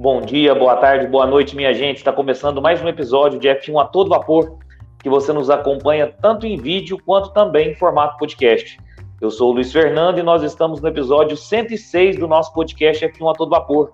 [0.00, 1.98] Bom dia, boa tarde, boa noite, minha gente.
[1.98, 4.56] Está começando mais um episódio de F1 a todo vapor,
[4.98, 8.80] que você nos acompanha tanto em vídeo quanto também em formato podcast.
[9.20, 13.30] Eu sou o Luiz Fernando e nós estamos no episódio 106 do nosso podcast F1
[13.30, 13.90] a todo vapor.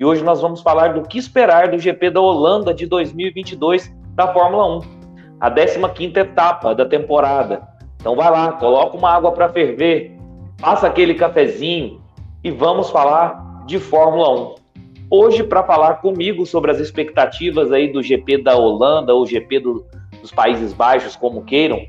[0.00, 4.32] E hoje nós vamos falar do que esperar do GP da Holanda de 2022 da
[4.32, 4.80] Fórmula 1,
[5.38, 7.60] a 15ª etapa da temporada.
[7.96, 10.16] Então vai lá, coloca uma água para ferver,
[10.58, 12.00] passa aquele cafezinho
[12.42, 14.61] e vamos falar de Fórmula 1.
[15.14, 19.86] Hoje, para falar comigo sobre as expectativas aí do GP da Holanda ou GP do,
[20.22, 21.86] dos Países Baixos, como queiram,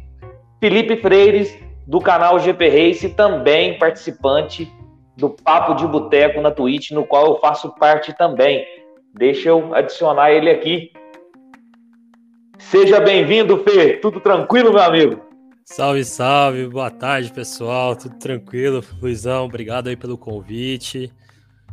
[0.60, 4.70] Felipe Freires, do canal GP Race, também participante
[5.16, 8.66] do Papo de Boteco na Twitch, no qual eu faço parte também.
[9.18, 10.92] Deixa eu adicionar ele aqui.
[12.58, 13.94] Seja bem-vindo, Fê.
[14.02, 15.22] Tudo tranquilo, meu amigo?
[15.64, 16.68] Salve, salve.
[16.68, 17.96] Boa tarde, pessoal.
[17.96, 18.84] Tudo tranquilo?
[19.02, 21.10] Luizão, obrigado aí pelo convite.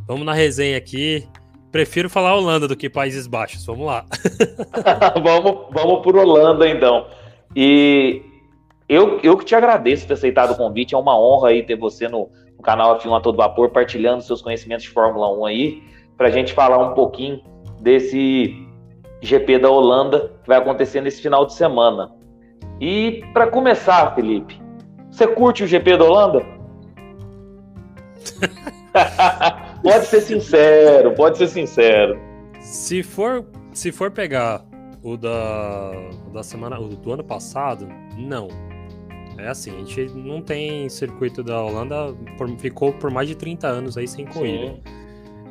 [0.07, 1.27] Vamos na resenha aqui.
[1.71, 3.65] Prefiro falar Holanda do que Países Baixos.
[3.65, 4.05] Vamos lá.
[5.23, 7.07] vamos, vamos por Holanda, então.
[7.55, 8.21] E
[8.89, 10.93] eu, eu que te agradeço ter aceitado o convite.
[10.93, 14.41] É uma honra aí ter você no, no canal F1 a Todo Vapor, partilhando seus
[14.41, 15.83] conhecimentos de Fórmula 1 aí,
[16.17, 17.41] para a gente falar um pouquinho
[17.79, 18.53] desse
[19.21, 22.11] GP da Holanda que vai acontecer nesse final de semana.
[22.81, 24.61] E para começar, Felipe,
[25.09, 26.45] você curte o GP da Holanda?
[29.81, 32.19] pode ser sincero, pode ser sincero.
[32.59, 34.65] Se for, se for pegar
[35.03, 35.91] o da,
[36.31, 38.47] da semana, o do ano passado, não.
[39.37, 43.67] É assim, a gente não tem circuito da Holanda, por, ficou por mais de 30
[43.67, 44.79] anos aí sem corrida.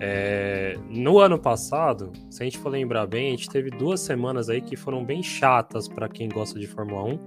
[0.03, 4.49] É, no ano passado, se a gente for lembrar bem, a gente teve duas semanas
[4.49, 7.19] aí que foram bem chatas para quem gosta de Fórmula 1,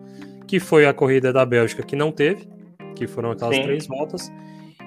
[0.48, 2.48] que foi a corrida da Bélgica que não teve,
[2.96, 3.64] que foram aquelas Sim.
[3.64, 4.32] três voltas,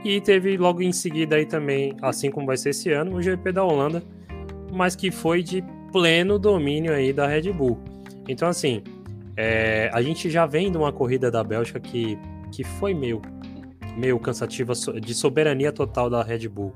[0.08, 3.52] e teve logo em seguida aí também, assim como vai ser esse ano, o GP
[3.52, 4.02] da Holanda,
[4.72, 7.78] mas que foi de pleno domínio aí da Red Bull.
[8.28, 8.82] Então assim,
[9.36, 12.18] é, a gente já vem de uma corrida da Bélgica que,
[12.50, 13.20] que foi meio,
[13.96, 16.74] meio cansativa de soberania total da Red Bull.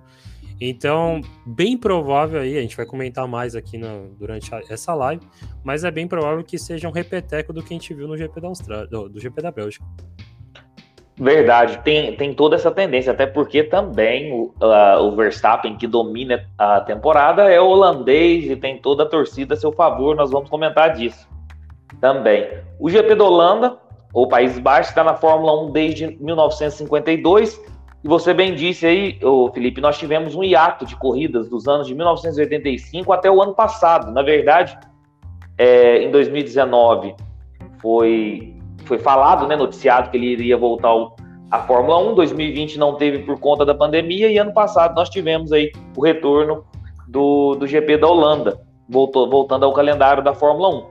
[0.60, 5.26] Então, bem provável aí, a gente vai comentar mais aqui no, durante a, essa live,
[5.64, 8.40] mas é bem provável que seja um repeteco do que a gente viu no GP
[8.42, 9.86] da Austrália, do, do GP da Bélgica.
[11.20, 16.46] Verdade, tem, tem toda essa tendência, até porque também o, uh, o Verstappen, que domina
[16.56, 20.94] a temporada, é holandês e tem toda a torcida a seu favor, nós vamos comentar
[20.94, 21.28] disso
[22.00, 22.48] também.
[22.78, 23.76] O GP da Holanda,
[24.14, 27.60] ou Países Baixos, está na Fórmula 1 desde 1952
[28.02, 31.86] e você bem disse aí, ô Felipe, nós tivemos um hiato de corridas dos anos
[31.86, 34.10] de 1985 até o ano passado.
[34.10, 34.78] Na verdade,
[35.58, 37.14] é, em 2019
[37.78, 38.56] foi,
[38.90, 40.92] foi falado, né, noticiado que ele iria voltar
[41.50, 42.14] à Fórmula 1.
[42.14, 46.64] 2020 não teve por conta da pandemia e ano passado nós tivemos aí o retorno
[47.08, 50.86] do, do GP da Holanda, voltou, voltando ao calendário da Fórmula 1.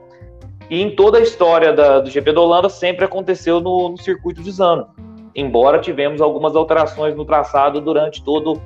[0.70, 4.42] E em toda a história da, do GP da Holanda sempre aconteceu no, no circuito
[4.42, 4.88] de Zano
[5.34, 8.60] embora tivemos algumas alterações no traçado durante todo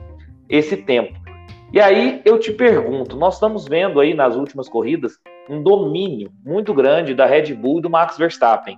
[0.49, 1.15] esse tempo.
[1.73, 5.19] E aí eu te pergunto, nós estamos vendo aí nas últimas corridas
[5.49, 8.77] um domínio muito grande da Red Bull e do Max Verstappen.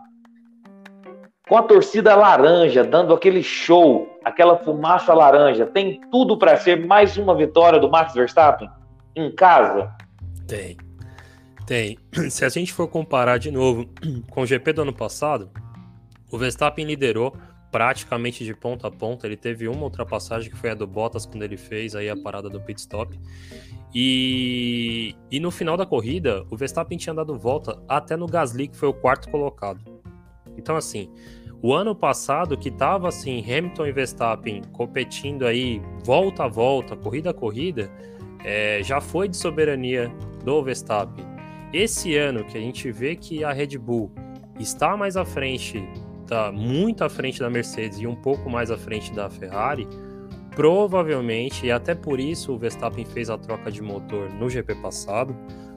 [1.48, 7.16] Com a torcida laranja dando aquele show, aquela fumaça laranja, tem tudo para ser mais
[7.16, 8.68] uma vitória do Max Verstappen
[9.14, 9.94] em casa?
[10.48, 10.76] Tem.
[11.64, 11.96] Tem.
[12.30, 13.88] Se a gente for comparar de novo
[14.28, 15.48] com o GP do ano passado,
[16.32, 17.36] o Verstappen liderou
[17.70, 19.24] praticamente de ponta a ponta.
[19.24, 22.50] Ele teve uma ultrapassagem que foi a do Bottas quando ele fez aí a parada
[22.50, 23.16] do pit stop.
[23.94, 28.76] E, e no final da corrida, o Verstappen tinha dado volta até no Gasly, que
[28.76, 29.94] foi o quarto colocado.
[30.56, 31.12] Então, assim,
[31.62, 37.30] o ano passado, que tava assim, Hamilton e Verstappen competindo aí volta a volta, corrida
[37.30, 37.90] a corrida,
[38.44, 40.12] é, já foi de soberania
[40.44, 41.24] do Verstappen.
[41.72, 44.12] Esse ano que a gente vê que a Red Bull
[44.58, 45.82] está mais à frente
[46.26, 49.86] tá muito à frente da Mercedes e um pouco mais à frente da Ferrari,
[50.54, 55.36] provavelmente, e até por isso o Verstappen fez a troca de motor no GP passado,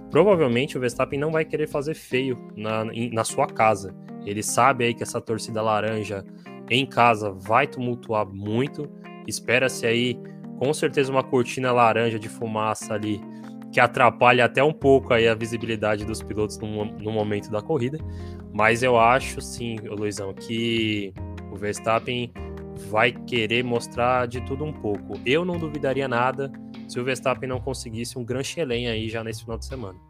[0.09, 3.93] provavelmente o Verstappen não vai querer fazer feio na, na sua casa.
[4.29, 6.23] Ele sabe aí que essa torcida laranja
[6.69, 8.89] em casa vai tumultuar muito.
[9.27, 10.19] Espera-se aí,
[10.57, 13.19] com certeza, uma cortina laranja de fumaça ali
[13.71, 17.99] que atrapalha até um pouco aí a visibilidade dos pilotos no, no momento da corrida.
[18.51, 21.13] Mas eu acho sim, Luizão, que
[21.51, 22.31] o Verstappen
[22.89, 25.19] vai querer mostrar de tudo um pouco.
[25.25, 26.51] Eu não duvidaria nada
[26.87, 30.08] se o Verstappen não conseguisse um Grand Chelem aí já nesse final de semana.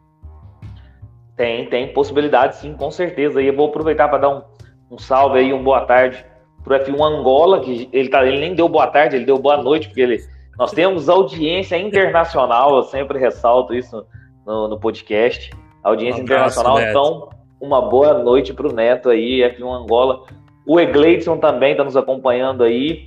[1.40, 3.40] Tem, tem possibilidade sim, com certeza.
[3.40, 4.42] E eu vou aproveitar para dar um,
[4.90, 6.22] um salve aí, um boa tarde
[6.62, 9.88] pro F1 Angola, que ele, tá, ele nem deu boa tarde, ele deu boa noite,
[9.88, 10.18] porque ele
[10.58, 14.04] Nós temos audiência internacional, eu sempre ressalto isso
[14.46, 15.50] no, no podcast.
[15.82, 16.90] Audiência um abraço, internacional, Neto.
[16.90, 17.28] então
[17.58, 20.24] uma boa noite para o Neto aí, F1 Angola.
[20.66, 23.06] O Egleidson também está nos acompanhando aí.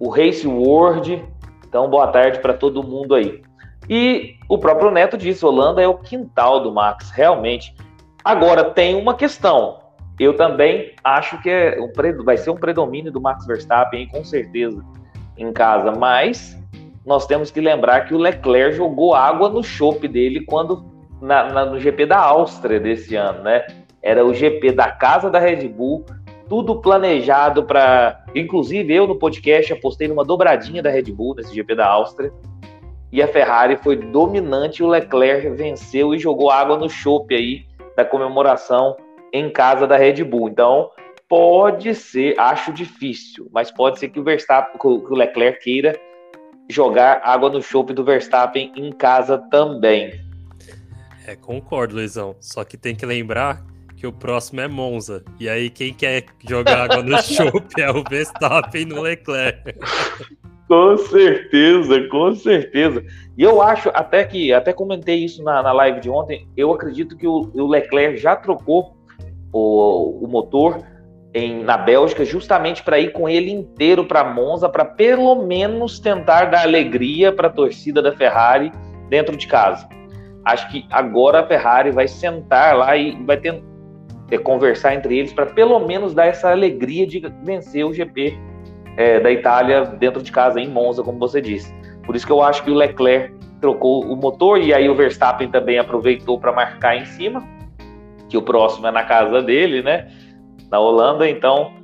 [0.00, 1.24] O Race World.
[1.64, 3.40] Então, boa tarde para todo mundo aí.
[3.88, 7.74] E o próprio Neto disse: Holanda é o quintal do Max, realmente.
[8.24, 9.78] Agora, tem uma questão.
[10.18, 14.84] Eu também acho que é um, vai ser um predomínio do Max Verstappen, com certeza,
[15.36, 15.92] em casa.
[15.92, 16.58] Mas
[17.06, 20.84] nós temos que lembrar que o Leclerc jogou água no chope dele quando
[21.22, 23.66] na, na, no GP da Áustria desse ano, né?
[24.02, 26.04] Era o GP da casa da Red Bull,
[26.48, 28.24] tudo planejado para.
[28.34, 32.32] Inclusive, eu no podcast apostei numa dobradinha da Red Bull nesse GP da Áustria.
[33.10, 37.66] E a Ferrari foi dominante, o Leclerc venceu e jogou água no chope aí
[37.96, 38.96] da comemoração
[39.32, 40.48] em casa da Red Bull.
[40.48, 40.90] Então,
[41.28, 45.98] pode ser, acho difícil, mas pode ser que o Verstappen, que o Leclerc queira
[46.68, 50.20] jogar água no chope do Verstappen em casa também.
[51.26, 52.36] É, concordo, Luizão.
[52.40, 53.64] Só que tem que lembrar
[53.96, 55.24] que o próximo é Monza.
[55.40, 59.74] E aí quem quer jogar água no chope é o Verstappen no Leclerc.
[60.68, 63.02] Com certeza, com certeza.
[63.36, 67.16] E eu acho, até que, até comentei isso na, na live de ontem, eu acredito
[67.16, 68.94] que o, o Leclerc já trocou
[69.50, 70.84] o, o motor
[71.32, 76.46] em, na Bélgica justamente para ir com ele inteiro para Monza, para pelo menos tentar
[76.46, 78.70] dar alegria para a torcida da Ferrari
[79.08, 79.88] dentro de casa.
[80.44, 83.62] Acho que agora a Ferrari vai sentar lá e vai ter,
[84.28, 88.36] ter conversar entre eles para pelo menos dar essa alegria de vencer o GP
[88.98, 91.72] é, da Itália dentro de casa, em Monza, como você disse.
[92.04, 95.48] Por isso que eu acho que o Leclerc trocou o motor e aí o Verstappen
[95.48, 97.46] também aproveitou para marcar em cima,
[98.28, 100.10] que o próximo é na casa dele, né?
[100.68, 101.74] Na Holanda, então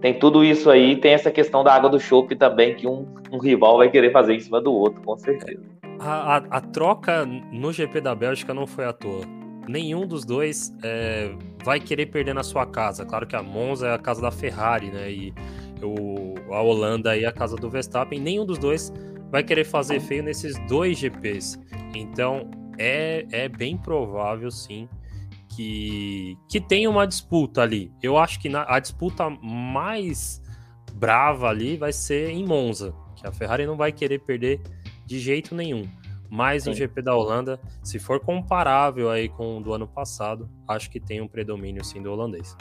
[0.00, 3.38] tem tudo isso aí, tem essa questão da água do chope também, que um, um,
[3.38, 5.60] rival vai querer fazer em cima do outro, com certeza.
[5.98, 9.22] A, a, a troca no GP da Bélgica não foi à toa.
[9.68, 11.32] Nenhum dos dois é,
[11.64, 13.04] vai querer perder na sua casa.
[13.04, 15.10] Claro que a Monza é a casa da Ferrari, né?
[15.10, 15.34] E
[15.82, 18.92] o, a Holanda e a casa do Verstappen, nenhum dos dois
[19.30, 21.58] vai querer fazer feio nesses dois GPs.
[21.94, 24.88] Então é, é bem provável, sim,
[25.48, 27.92] que, que tenha uma disputa ali.
[28.02, 30.40] Eu acho que na, a disputa mais
[30.94, 34.60] brava ali vai ser em Monza, que a Ferrari não vai querer perder
[35.06, 35.88] de jeito nenhum.
[36.28, 36.70] Mas sim.
[36.70, 41.00] o GP da Holanda, se for comparável aí com o do ano passado, acho que
[41.00, 42.56] tem um predomínio sim do holandês.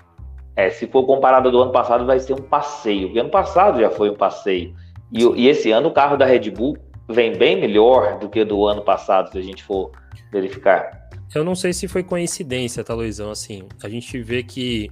[0.56, 3.08] É, se for comparado do ano passado, vai ser um passeio.
[3.08, 4.74] Porque ano passado já foi um passeio.
[5.12, 6.78] E, e, esse ano o carro da Red Bull
[7.10, 9.92] vem bem melhor do que do ano passado, se a gente for
[10.32, 11.10] verificar.
[11.34, 13.32] Eu não sei se foi coincidência, tá, Luizão?
[13.32, 14.90] Assim, a gente vê que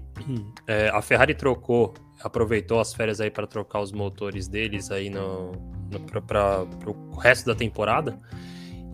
[0.68, 5.52] é, a Ferrari trocou, aproveitou as férias aí para trocar os motores deles aí no,
[5.92, 8.18] no para o resto da temporada.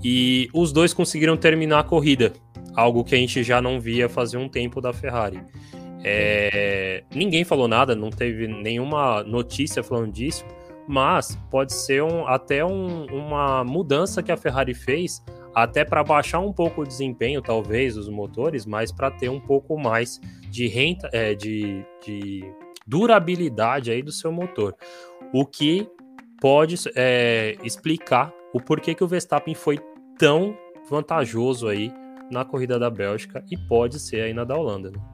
[0.04, 2.34] E os dois conseguiram terminar a corrida,
[2.76, 5.42] algo que a gente já não via fazer um tempo da Ferrari.
[6.04, 10.46] É, ninguém falou nada, não teve nenhuma notícia falando disso,
[10.88, 15.24] mas pode ser um, até um, uma mudança que a Ferrari fez,
[15.56, 19.78] até para baixar um pouco o desempenho, talvez, dos motores, mas para ter um pouco
[19.78, 20.20] mais
[20.50, 22.44] de renta, é, de, de,
[22.86, 24.76] durabilidade aí do seu motor.
[25.34, 25.88] O que
[26.42, 29.80] pode é, explicar o porquê que o Verstappen foi
[30.18, 30.58] tão
[30.90, 31.92] vantajoso aí
[32.30, 34.92] na corrida da Bélgica e pode ser aí na da Holanda.
[34.92, 35.13] Né?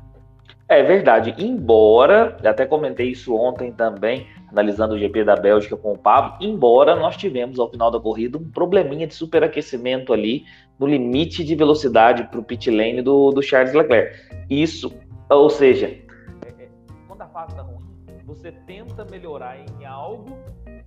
[0.70, 5.98] É verdade, embora, até comentei isso ontem também, analisando o GP da Bélgica com o
[5.98, 10.46] Pablo, embora nós tivemos ao final da corrida um probleminha de superaquecimento ali
[10.78, 14.16] no limite de velocidade para o pit lane do, do Charles Leclerc.
[14.48, 14.94] Isso,
[15.28, 16.04] ou seja, é,
[16.60, 16.70] é,
[17.08, 17.84] quando a fase está ruim,
[18.28, 20.38] você tenta melhorar em algo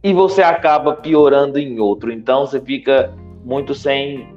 [0.01, 2.13] e você acaba piorando em outro.
[2.13, 3.13] Então você fica
[3.45, 4.33] muito sem,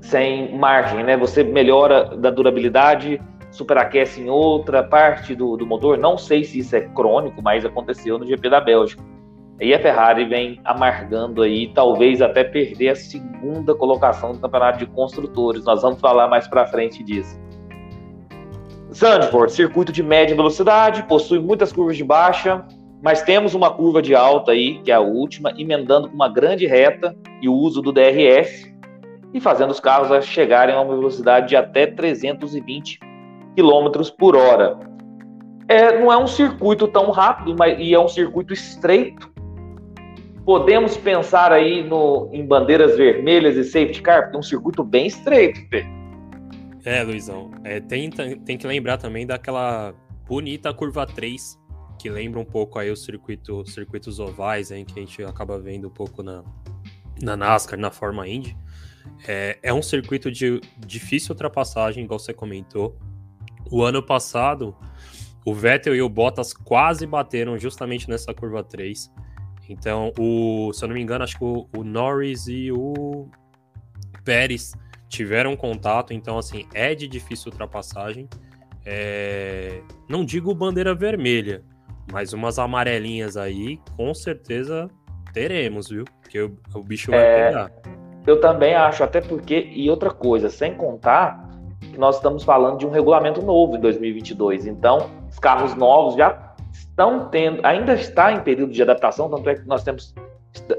[0.00, 1.16] sem margem, né?
[1.16, 3.20] Você melhora da durabilidade
[3.50, 5.98] superaquece em outra parte do, do motor.
[5.98, 9.02] Não sei se isso é crônico, mas aconteceu no GP da Bélgica.
[9.60, 14.86] E a Ferrari vem amargando aí, talvez até perder a segunda colocação do campeonato de
[14.86, 15.64] construtores.
[15.64, 17.38] Nós vamos falar mais para frente disso.
[18.92, 22.64] Zandvoort, circuito de média velocidade, possui muitas curvas de baixa,
[23.02, 26.66] mas temos uma curva de alta aí, que é a última, emendando com uma grande
[26.66, 28.70] reta e o uso do DRS
[29.32, 33.09] e fazendo os carros chegarem a uma velocidade de até 320
[33.56, 34.78] km por hora.
[35.68, 39.30] É, não é um circuito tão rápido, mas e é um circuito estreito.
[40.44, 45.06] Podemos pensar aí no, em bandeiras vermelhas e safety car, porque é um circuito bem
[45.06, 45.60] estreito.
[45.68, 45.86] Pê.
[46.84, 47.50] É, Luizão.
[47.62, 49.94] É, tem, tem que lembrar também daquela
[50.26, 51.58] bonita curva 3,
[51.98, 55.88] que lembra um pouco aí os circuito, circuitos ovais, hein, que a gente acaba vendo
[55.88, 56.42] um pouco na,
[57.22, 58.56] na NASCAR, na Forma Indy.
[59.28, 62.96] É, é um circuito de difícil ultrapassagem, igual você comentou.
[63.70, 64.76] O ano passado,
[65.44, 69.10] o Vettel e o Bottas quase bateram justamente nessa curva 3.
[69.68, 73.28] Então, o, se eu não me engano, acho que o, o Norris e o
[74.24, 74.72] Pérez
[75.08, 76.12] tiveram contato.
[76.12, 78.28] Então, assim, é de difícil ultrapassagem.
[78.84, 79.80] É...
[80.08, 81.62] Não digo bandeira vermelha,
[82.10, 84.88] mas umas amarelinhas aí, com certeza
[85.32, 86.04] teremos, viu?
[86.20, 87.46] Porque o, o bicho vai é...
[87.46, 87.72] pegar.
[88.26, 91.49] Eu também acho, até porque, e outra coisa, sem contar
[91.90, 94.66] que nós estamos falando de um regulamento novo em 2022.
[94.66, 99.54] Então, os carros novos já estão tendo, ainda está em período de adaptação, tanto é
[99.54, 100.14] que nós temos,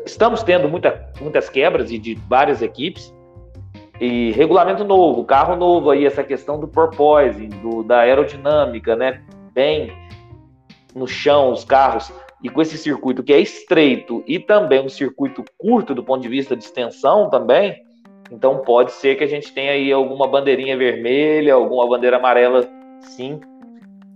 [0.05, 3.13] estamos tendo muita, muitas quebras e de várias equipes.
[3.99, 9.21] E regulamento novo, carro novo aí, essa questão do porpoising, do, da aerodinâmica, né?
[9.53, 9.91] Bem
[10.95, 12.11] no chão os carros
[12.43, 16.27] e com esse circuito que é estreito e também um circuito curto do ponto de
[16.27, 17.75] vista de extensão também,
[18.31, 22.67] então pode ser que a gente tenha aí alguma bandeirinha vermelha, alguma bandeira amarela,
[23.01, 23.41] sim,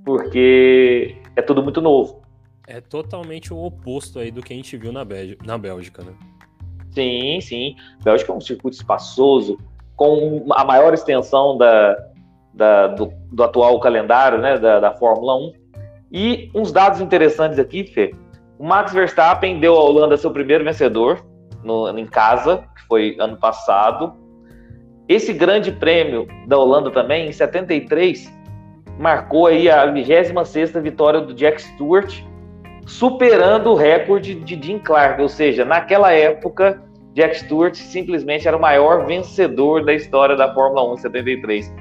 [0.05, 2.21] porque é tudo muito novo.
[2.67, 5.05] É totalmente o oposto aí do que a gente viu na,
[5.45, 6.13] na Bélgica, né?
[6.91, 7.75] Sim, sim.
[7.99, 9.59] A Bélgica é um circuito espaçoso,
[9.97, 11.97] com a maior extensão da,
[12.53, 15.53] da do, do, atual calendário, né, da, da Fórmula 1.
[16.11, 18.15] E uns dados interessantes aqui, Fê.
[18.57, 21.21] O Max Verstappen deu à Holanda seu primeiro vencedor
[21.65, 24.13] no, em casa, que foi ano passado.
[25.07, 28.31] Esse grande prêmio da Holanda também, em 73,
[28.97, 32.21] marcou aí a 26 vitória do Jack Stewart,
[32.85, 36.81] superando o recorde de Jim Clark, ou seja, naquela época
[37.13, 41.75] Jack Stewart simplesmente era o maior vencedor da história da Fórmula 1 em 73.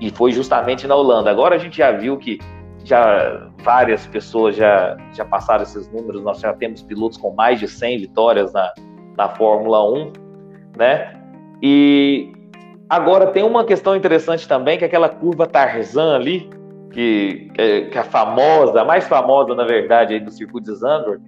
[0.00, 1.30] E foi justamente na Holanda.
[1.30, 2.38] Agora a gente já viu que
[2.82, 7.68] já várias pessoas já, já passaram esses números, nós já temos pilotos com mais de
[7.68, 8.72] 100 vitórias na,
[9.20, 10.12] na Fórmula 1,
[10.78, 11.12] né?
[11.62, 12.32] E
[12.88, 16.48] agora tem uma questão interessante também, que é aquela curva Tarzan ali,
[16.90, 21.22] que, que é a famosa, a mais famosa, na verdade, aí do circuito de Zandvoort,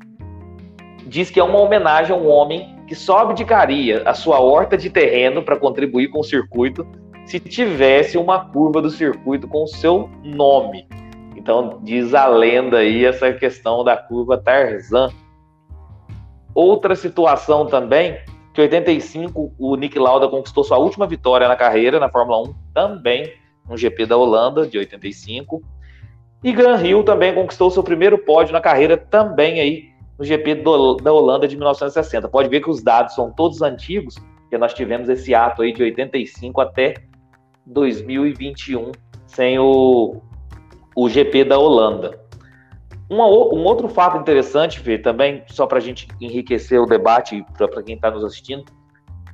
[1.07, 4.89] diz que é uma homenagem a um homem que só abdicaria a sua horta de
[4.89, 6.87] terreno para contribuir com o circuito
[7.27, 10.89] se tivesse uma curva do circuito com o seu nome.
[11.37, 15.11] Então, diz a lenda aí essa questão da curva Tarzan.
[16.55, 18.19] Outra situação também,
[18.53, 22.55] que em 85 o Nick Lauda conquistou sua última vitória na carreira na Fórmula 1,
[22.75, 23.33] também
[23.69, 25.63] no GP da Holanda de 85.
[26.45, 30.97] E Gran Hill também conquistou seu primeiro pódio na carreira também aí no GP do,
[30.97, 32.29] da Holanda de 1960.
[32.29, 35.83] Pode ver que os dados são todos antigos, porque nós tivemos esse ato aí de
[35.83, 36.95] 85 até
[37.67, 38.93] 2021
[39.27, 40.21] sem o,
[40.95, 42.22] o GP da Holanda.
[43.13, 47.83] Uma, um outro fato interessante, Fê, também, só para a gente enriquecer o debate para
[47.83, 48.65] quem está nos assistindo,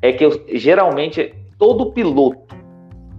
[0.02, 2.56] é que eu, geralmente todo piloto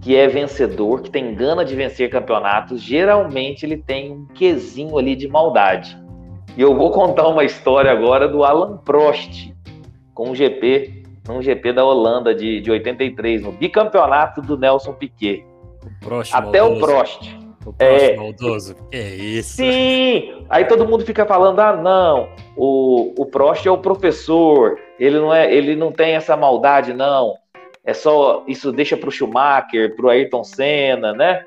[0.02, 5.16] que é vencedor, que tem gana de vencer campeonatos, geralmente ele tem um quesinho ali
[5.16, 5.98] de maldade.
[6.54, 9.54] E eu vou contar uma história agora do Alan Prost,
[10.12, 15.42] com um GP, um GP da Holanda de, de 83, no bicampeonato do Nelson Piquet.
[15.82, 17.49] O Prost, Até o Prost.
[17.64, 18.74] O é, maldoso.
[18.90, 19.56] Que é isso?
[19.56, 20.46] Sim!
[20.48, 25.32] Aí todo mundo fica falando: ah, não, o, o Prost é o professor, ele não,
[25.32, 27.34] é, ele não tem essa maldade, não.
[27.84, 28.44] É só.
[28.46, 31.44] Isso deixa para o Schumacher, para o Ayrton Senna, né?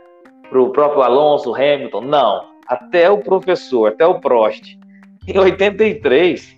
[0.50, 2.02] Para o próprio Alonso, Hamilton.
[2.02, 2.54] Não.
[2.68, 4.78] Até o professor, até o Prost
[5.26, 6.58] em 83,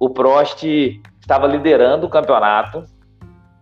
[0.00, 0.64] o Prost
[1.20, 2.86] estava liderando o campeonato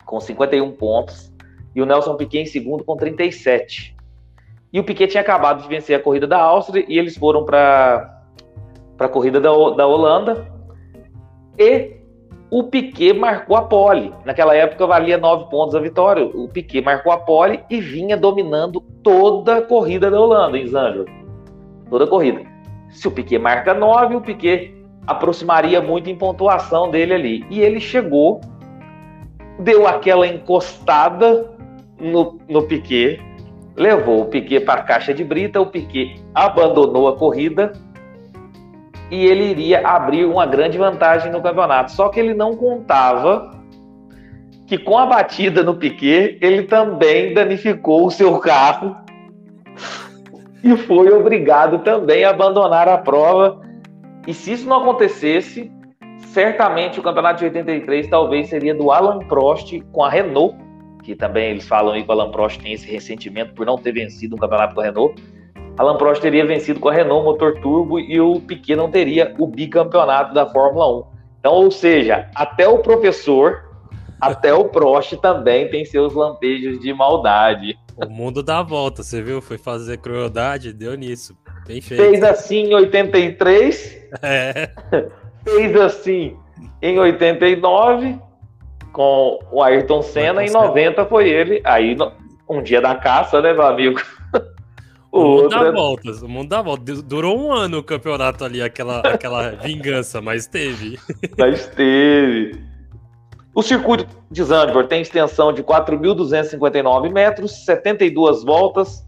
[0.05, 1.33] com 51 pontos
[1.75, 3.96] e o Nelson Piquet em segundo com 37.
[4.73, 8.23] E o Piquet tinha acabado de vencer a corrida da Áustria e eles foram para
[8.99, 10.47] a corrida da, da Holanda.
[11.59, 11.97] E
[12.51, 14.13] o Piquet marcou a pole.
[14.25, 16.25] Naquela época valia 9 pontos a vitória.
[16.25, 21.05] O Piquet marcou a pole e vinha dominando toda a corrida da Holanda em.
[21.91, 22.43] Toda a corrida.
[22.91, 24.75] Se o Piquet marca 9, o Piquet
[25.07, 27.47] aproximaria muito em pontuação dele ali.
[27.51, 28.41] E ele chegou,
[29.59, 31.51] deu aquela encostada
[31.99, 33.21] no, no Piquet,
[33.77, 37.73] levou o Piquet para a caixa de brita, o Piquet abandonou a corrida
[39.11, 41.93] e ele iria abrir uma grande vantagem no campeonato.
[41.93, 43.55] Só que ele não contava
[44.67, 48.97] que com a batida no Piquet, ele também danificou o seu carro
[50.65, 53.61] e foi obrigado também a abandonar a prova.
[54.27, 55.71] E se isso não acontecesse,
[56.33, 60.57] certamente o campeonato de 83 talvez seria do Alan Prost com a Renault,
[61.07, 63.93] que também eles falam aí que o Alan Prost tem esse ressentimento por não ter
[63.93, 65.23] vencido um campeonato com a Renault.
[65.79, 69.47] Alan Prost teria vencido com a Renault motor turbo e o Piquet não teria o
[69.47, 71.05] bicampeonato da Fórmula 1.
[71.39, 73.65] Então, ou seja, até o professor
[74.21, 77.79] Até o Prost também tem seus lampejos de maldade.
[77.97, 79.41] O mundo dá a volta, você viu?
[79.41, 81.37] Foi fazer crueldade, deu nisso.
[81.69, 82.03] Bem feito.
[82.03, 84.09] Fez assim em 83.
[84.23, 84.71] É.
[85.45, 86.37] Fez assim
[86.83, 88.19] em 89
[88.97, 90.43] com o Ayrton Senna.
[90.43, 91.61] Em 90 foi ele.
[91.65, 91.95] Aí,
[92.49, 94.01] um dia da caça, né, meu amigo?
[95.13, 97.03] O, o mundo dá é voltas, o mundo dá voltas.
[97.03, 100.99] Durou um ano o campeonato ali, aquela, aquela vingança, mas teve.
[101.37, 102.59] Mas teve.
[103.55, 109.05] O circuito de Zandvoort tem extensão de 4.259 metros, 72 voltas,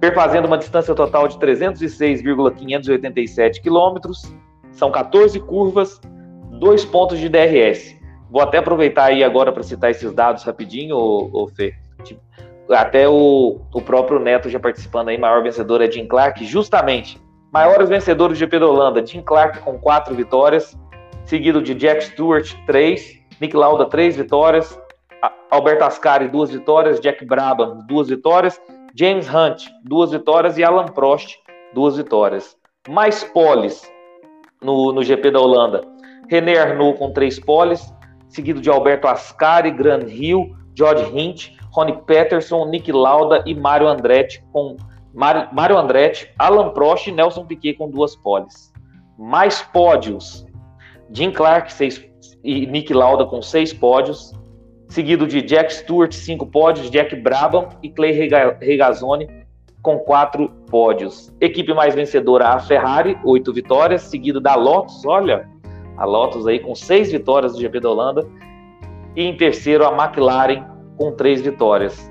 [0.00, 4.22] perfazendo uma distância total de 306,587 quilômetros.
[4.72, 6.00] São 14 curvas,
[6.58, 7.95] dois pontos de DRS.
[8.30, 11.74] Vou até aproveitar aí agora para citar esses dados rapidinho, ô Fê.
[12.02, 12.20] Tipo,
[12.70, 17.20] até o, o próprio Neto já participando aí, maior vencedor é Jim Clark, justamente.
[17.52, 20.76] Maiores vencedores do GP da Holanda, Jim Clark com quatro vitórias,
[21.24, 24.78] seguido de Jack Stewart, três, Nick Lauda, três vitórias,
[25.50, 28.60] Alberto Ascari, duas vitórias, Jack Brabham, duas vitórias,
[28.94, 31.36] James Hunt, duas vitórias e Alan Prost,
[31.72, 32.56] duas vitórias.
[32.88, 33.90] Mais poles
[34.62, 35.82] no, no GP da Holanda.
[36.28, 37.92] René Arnoux com três poles,
[38.36, 44.44] seguido de Alberto Ascari, Gran Hill, George Hint, Ronnie Peterson, Nick Lauda e Mário Andretti
[44.52, 44.76] com
[45.14, 48.72] Mário Andretti, Alan Prost e Nelson Piquet com duas poles.
[49.18, 50.46] Mais pódios.
[51.10, 52.04] Jim Clark seis,
[52.44, 54.32] e Nick Lauda com seis pódios,
[54.88, 58.12] seguido de Jack Stewart, cinco pódios, Jack Brabham e Clay
[58.60, 59.26] Regazzoni
[59.82, 61.32] com quatro pódios.
[61.40, 65.48] Equipe mais vencedora, a Ferrari, oito vitórias, seguido da Lotus, olha,
[65.96, 68.28] a Lotus aí com seis vitórias do GP da Holanda.
[69.14, 70.64] E em terceiro, a McLaren
[70.96, 72.10] com três vitórias.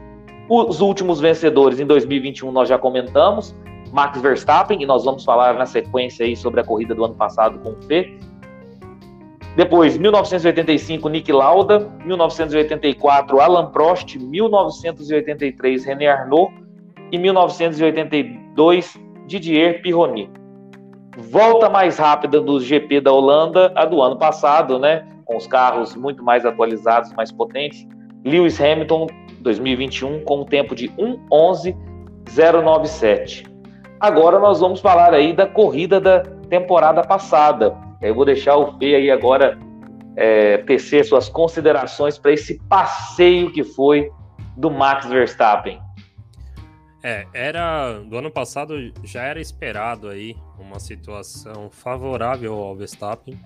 [0.50, 3.56] Os últimos vencedores em 2021 nós já comentamos,
[3.92, 7.60] Max Verstappen, e nós vamos falar na sequência aí sobre a corrida do ano passado
[7.60, 8.18] com o Fê.
[9.56, 16.52] Depois, 1985, Nick Lauda, 1984, Alan Prost, 1983, René Arnoux
[17.12, 20.30] e 1982, Didier Pironi.
[21.18, 25.08] Volta mais rápida do GP da Holanda, a do ano passado, né?
[25.24, 27.88] Com os carros muito mais atualizados, mais potentes.
[28.26, 29.08] Lewis Hamilton
[29.40, 33.46] 2021 com um tempo de 1:11.097.
[34.00, 37.74] Agora nós vamos falar aí da corrida da temporada passada.
[38.02, 39.58] Eu vou deixar o Fê aí agora
[40.18, 44.12] é, tecer suas considerações para esse passeio que foi
[44.58, 45.80] do Max Verstappen.
[47.04, 53.40] É, era do ano passado já era esperado aí uma situação favorável ao Verstappen.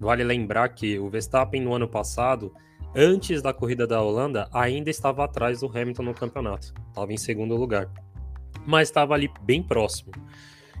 [0.00, 2.52] Vale lembrar que o Verstappen no ano passado
[2.94, 6.72] antes da corrida da Holanda, ainda estava atrás do Hamilton no campeonato.
[6.88, 7.90] Estava em segundo lugar.
[8.64, 10.12] Mas estava ali bem próximo.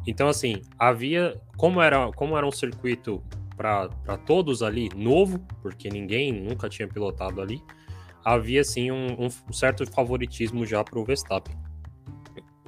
[0.06, 1.40] Então, assim, havia.
[1.56, 3.22] Como era, como era um circuito
[3.56, 3.88] para
[4.24, 7.62] todos ali novo, porque ninguém nunca tinha pilotado ali,
[8.24, 11.56] havia sim um, um certo favoritismo já para o Verstappen.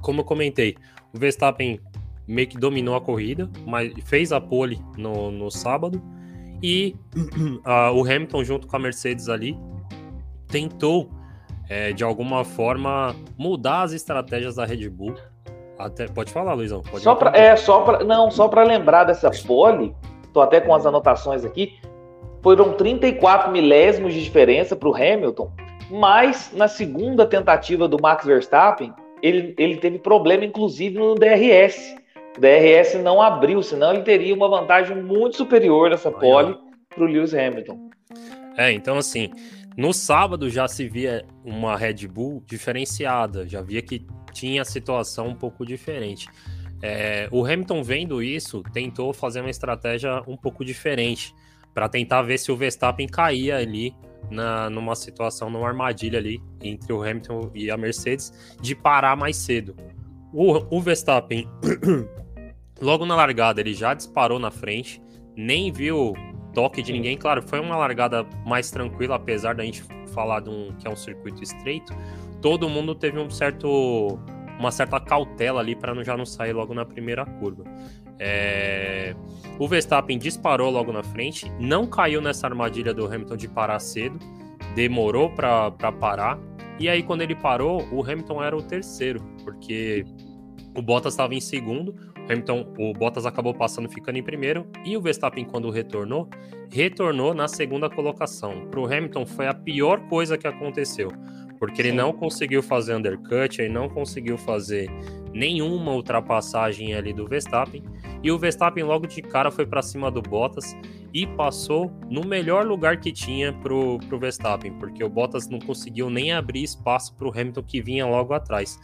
[0.00, 0.76] Como eu comentei,
[1.12, 1.80] o Verstappen
[2.26, 6.02] meio que dominou a corrida, mas fez a pole no, no sábado
[6.62, 6.96] e
[7.64, 9.56] uh, o Hamilton, junto com a Mercedes ali,
[10.48, 11.10] tentou
[11.68, 15.14] é, de alguma forma mudar as estratégias da Red Bull.
[15.78, 16.82] Até, pode falar, Luizão.
[16.82, 19.94] Pode só pra, é, só para não, só para lembrar dessa pole,
[20.32, 21.78] tô até com as anotações aqui.
[22.42, 25.52] Foram 34 milésimos de diferença para o Hamilton,
[25.90, 31.94] mas na segunda tentativa do Max Verstappen, ele, ele teve problema, inclusive, no DRS.
[32.38, 36.56] DRS não abriu, senão ele teria uma vantagem muito superior nessa pole
[36.88, 37.90] para o Lewis Hamilton.
[38.56, 39.30] É, então assim,
[39.76, 45.28] no sábado já se via uma Red Bull diferenciada, já via que tinha a situação
[45.28, 46.28] um pouco diferente.
[46.82, 51.34] É, o Hamilton vendo isso, tentou fazer uma estratégia um pouco diferente
[51.74, 53.94] para tentar ver se o Verstappen caía ali
[54.30, 59.36] na, numa situação, numa armadilha ali entre o Hamilton e a Mercedes de parar mais
[59.36, 59.76] cedo.
[60.32, 61.48] O, o Verstappen
[62.80, 65.00] Logo na largada, ele já disparou na frente,
[65.36, 66.14] nem viu
[66.52, 67.16] toque de ninguém.
[67.16, 69.82] Claro, foi uma largada mais tranquila, apesar da gente
[70.14, 71.94] falar de um, que é um circuito estreito.
[72.40, 74.18] Todo mundo teve um certo,
[74.58, 77.64] uma certa cautela ali para já não sair logo na primeira curva.
[78.18, 79.14] É...
[79.58, 84.18] O Verstappen disparou logo na frente, não caiu nessa armadilha do Hamilton de parar cedo,
[84.74, 86.38] demorou para parar.
[86.78, 90.04] E aí, quando ele parou, o Hamilton era o terceiro, porque
[90.74, 91.94] o Bottas estava em segundo,
[92.28, 96.28] Hamilton, o Bottas acabou passando, ficando em primeiro, e o Verstappen, quando retornou,
[96.70, 98.66] retornou na segunda colocação.
[98.70, 101.10] Para o Hamilton foi a pior coisa que aconteceu,
[101.58, 101.88] porque Sim.
[101.88, 104.90] ele não conseguiu fazer undercut, ele não conseguiu fazer
[105.32, 107.82] nenhuma ultrapassagem ali do Verstappen,
[108.22, 110.76] e o Verstappen logo de cara foi para cima do Bottas
[111.12, 116.10] e passou no melhor lugar que tinha pro, pro Verstappen, porque o Bottas não conseguiu
[116.10, 118.78] nem abrir espaço para o Hamilton que vinha logo atrás.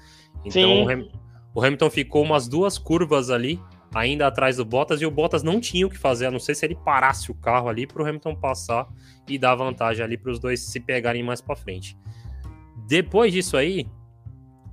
[0.45, 1.09] Então o, Ham,
[1.55, 3.61] o Hamilton ficou umas duas curvas ali
[3.95, 6.55] ainda atrás do Bottas e o Bottas não tinha o que fazer, a não ser
[6.55, 8.89] se ele parasse o carro ali para o Hamilton passar
[9.29, 11.97] e dar vantagem ali para os dois se pegarem mais para frente.
[12.87, 13.87] Depois disso aí,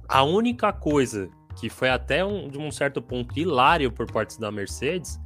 [0.07, 4.51] a única coisa que foi até um, de um certo ponto hilário por parte da
[4.51, 5.19] Mercedes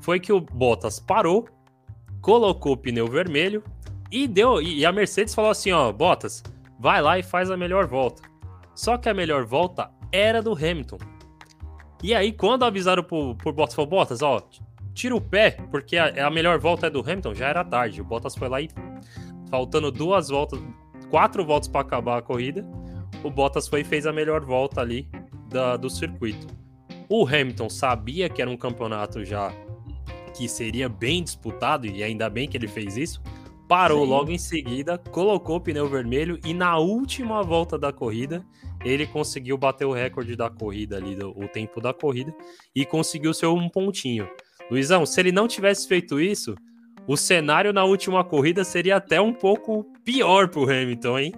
[0.00, 1.48] foi que o Bottas parou,
[2.20, 3.64] colocou o pneu vermelho
[4.10, 6.42] e deu e a Mercedes falou assim, ó, Bottas,
[6.78, 8.22] vai lá e faz a melhor volta.
[8.74, 10.98] Só que a melhor volta era do Hamilton.
[12.02, 14.40] E aí, quando avisaram pro, pro Bottas, falou, Bottas, ó,
[14.94, 18.00] tira o pé, porque a, a melhor volta é do Hamilton, já era tarde.
[18.00, 18.68] O Bottas foi lá e,
[19.50, 20.58] faltando duas voltas,
[21.10, 22.64] quatro voltas para acabar a corrida,
[23.22, 25.08] o Bottas foi e fez a melhor volta ali
[25.48, 26.46] da, do circuito.
[27.08, 29.52] O Hamilton sabia que era um campeonato já
[30.34, 33.20] que seria bem disputado, e ainda bem que ele fez isso,
[33.68, 34.10] parou Sim.
[34.10, 38.44] logo em seguida, colocou o pneu vermelho e na última volta da corrida
[38.84, 42.34] ele conseguiu bater o recorde da corrida ali, do, o tempo da corrida,
[42.74, 44.28] e conseguiu seu um pontinho.
[44.70, 46.54] Luizão, se ele não tivesse feito isso,
[47.06, 51.32] o cenário na última corrida seria até um pouco pior pro Hamilton, hein?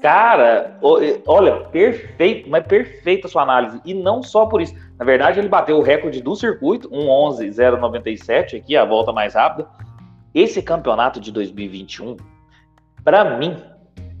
[0.00, 3.80] Cara, olha, perfeito, mas perfeita a sua análise.
[3.84, 4.74] E não só por isso.
[4.98, 9.68] Na verdade, ele bateu o recorde do circuito, um 11.097, aqui, a volta mais rápida.
[10.34, 12.16] Esse campeonato de 2021,
[13.04, 13.56] para mim,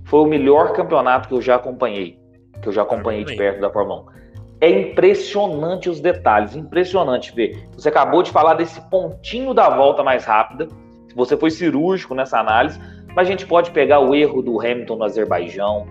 [0.04, 2.21] foi o melhor campeonato que eu já acompanhei
[2.62, 4.22] que eu já acompanhei de perto da Fórmula 1.
[4.60, 7.68] É impressionante os detalhes, impressionante ver.
[7.72, 10.68] Você acabou de falar desse pontinho da volta mais rápida,
[11.16, 12.80] você foi cirúrgico nessa análise,
[13.14, 15.86] mas a gente pode pegar o erro do Hamilton no Azerbaijão,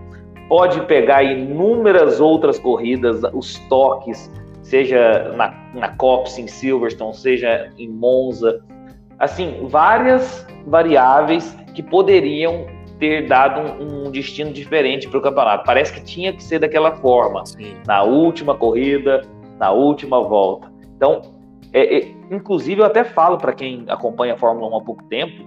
[0.48, 4.32] pode pegar inúmeras outras corridas, os toques,
[4.62, 8.64] seja na, na Copse, em Silverstone, seja em Monza,
[9.18, 12.66] assim, várias variáveis que poderiam
[13.02, 15.64] ter dado um, um destino diferente para o campeonato.
[15.66, 17.74] Parece que tinha que ser daquela forma, Sim.
[17.84, 19.22] na última corrida,
[19.58, 20.72] na última volta.
[20.94, 21.20] Então,
[21.72, 25.44] é, é, inclusive, eu até falo para quem acompanha a Fórmula 1 há pouco tempo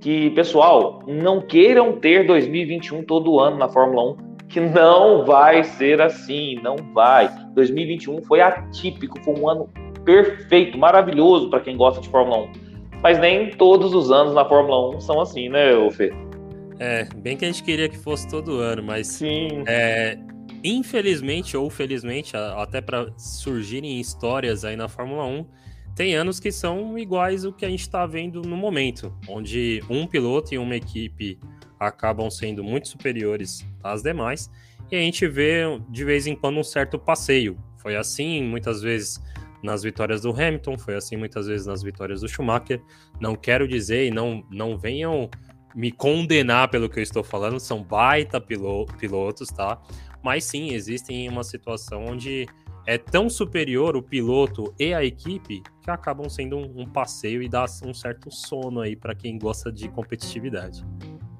[0.00, 4.16] que, pessoal, não queiram ter 2021 todo ano na Fórmula 1,
[4.48, 7.28] que não vai ser assim, não vai.
[7.56, 9.68] 2021 foi atípico, foi um ano
[10.04, 12.52] perfeito, maravilhoso para quem gosta de Fórmula 1.
[13.02, 16.12] Mas nem todos os anos na Fórmula 1 são assim, né, Fê?
[16.78, 19.64] É, bem que a gente queria que fosse todo ano, mas Sim.
[19.66, 20.18] É,
[20.62, 25.46] infelizmente ou felizmente, até para surgirem histórias aí na Fórmula 1,
[25.94, 30.06] tem anos que são iguais o que a gente está vendo no momento, onde um
[30.06, 31.38] piloto e uma equipe
[31.80, 34.50] acabam sendo muito superiores às demais,
[34.90, 37.56] e a gente vê de vez em quando um certo passeio.
[37.78, 39.20] Foi assim muitas vezes
[39.62, 42.80] nas vitórias do Hamilton, foi assim muitas vezes nas vitórias do Schumacher.
[43.20, 45.30] Não quero dizer e não, não venham
[45.76, 49.78] me condenar pelo que eu estou falando, são baita pilotos, tá?
[50.22, 52.46] Mas sim, existem uma situação onde
[52.86, 57.48] é tão superior o piloto e a equipe que acabam sendo um, um passeio e
[57.48, 60.82] dá um certo sono aí para quem gosta de competitividade.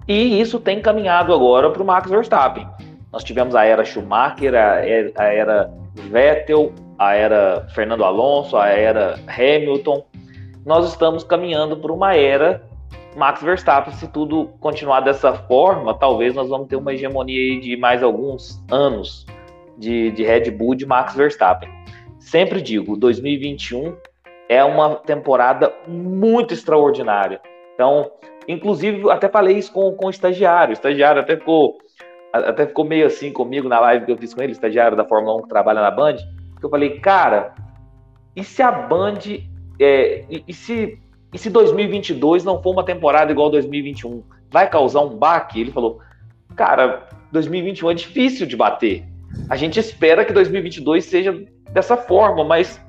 [0.07, 2.69] E isso tem caminhado agora para o Max Verstappen.
[3.11, 5.73] Nós tivemos a era Schumacher, a era
[6.11, 10.05] Vettel, a era Fernando Alonso, a era Hamilton.
[10.67, 12.63] Nós estamos caminhando para uma era
[13.17, 18.03] Max Verstappen, se tudo continuar dessa forma, talvez nós vamos ter uma hegemonia de mais
[18.03, 19.25] alguns anos
[19.79, 21.71] de, de Red Bull de Max Verstappen.
[22.19, 23.97] Sempre digo, 2021
[24.51, 27.41] é uma temporada muito extraordinária.
[27.75, 28.11] Então,
[28.47, 30.71] inclusive, até falei isso com, com o estagiário.
[30.71, 31.79] O estagiário até ficou,
[32.35, 35.39] até ficou meio assim comigo na live que eu fiz com ele, estagiário da Fórmula
[35.39, 36.17] 1 que trabalha na Band.
[36.61, 37.55] Que eu falei, cara,
[38.37, 39.21] e se a Band.
[39.79, 40.99] É, e, e se
[41.37, 45.61] e se 2022 não for uma temporada igual 2021, vai causar um baque?
[45.61, 46.01] Ele falou,
[46.57, 49.05] cara, 2021 é difícil de bater.
[49.51, 52.81] A gente espera que 2022 seja dessa forma, mas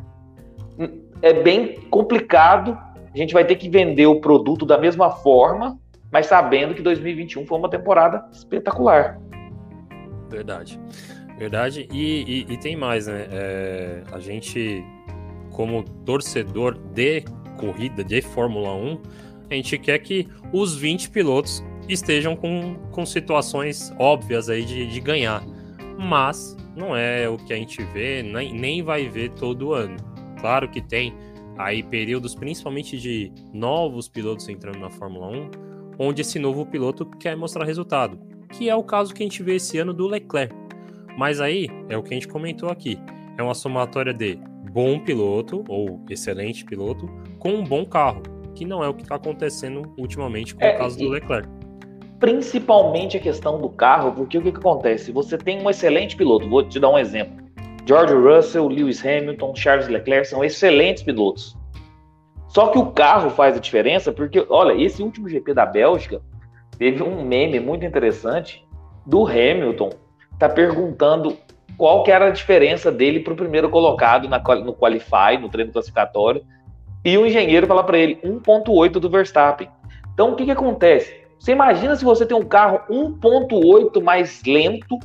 [1.21, 2.77] é bem complicado.
[3.13, 5.77] A gente vai ter que vender o produto da mesma forma,
[6.09, 9.19] mas sabendo que 2021 foi uma temporada espetacular.
[10.29, 10.79] Verdade.
[11.37, 11.85] Verdade.
[11.91, 13.27] E, e, e tem mais, né?
[13.29, 14.81] É, a gente,
[15.51, 17.25] como torcedor de
[17.57, 19.01] corrida de Fórmula 1,
[19.49, 24.99] a gente quer que os 20 pilotos estejam com, com situações óbvias aí de, de
[24.99, 25.43] ganhar.
[25.97, 29.97] Mas não é o que a gente vê, nem, nem vai ver todo ano.
[30.39, 31.13] Claro que tem
[31.57, 35.51] aí períodos, principalmente de novos pilotos entrando na Fórmula 1,
[35.97, 38.19] onde esse novo piloto quer mostrar resultado.
[38.51, 40.55] que é o caso que a gente vê esse ano do Leclerc.
[41.17, 42.97] Mas aí é o que a gente comentou aqui.
[43.37, 44.39] É uma somatória de
[44.77, 47.09] bom piloto ou excelente piloto
[47.39, 48.21] com um bom carro,
[48.53, 51.49] que não é o que está acontecendo ultimamente com é, o caso do Leclerc.
[52.19, 55.11] Principalmente a questão do carro, porque o que, que acontece?
[55.11, 57.43] Você tem um excelente piloto, vou te dar um exemplo.
[57.87, 61.57] George Russell, Lewis Hamilton, Charles Leclerc são excelentes pilotos.
[62.47, 66.21] Só que o carro faz a diferença, porque, olha, esse último GP da Bélgica
[66.77, 68.63] teve um meme muito interessante
[69.07, 69.89] do Hamilton,
[70.37, 71.35] tá perguntando
[71.77, 75.71] qual que era a diferença dele para o primeiro colocado na, no Qualify, no treino
[75.71, 76.43] classificatório,
[77.05, 79.69] e o engenheiro fala para ele 1.8 do Verstappen.
[80.13, 81.15] Então, o que, que acontece?
[81.39, 84.97] Você imagina se você tem um carro 1.8 mais lento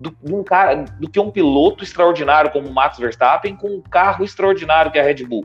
[0.00, 4.24] do, um cara, do que um piloto extraordinário como o Max Verstappen com um carro
[4.24, 5.44] extraordinário que é a Red Bull.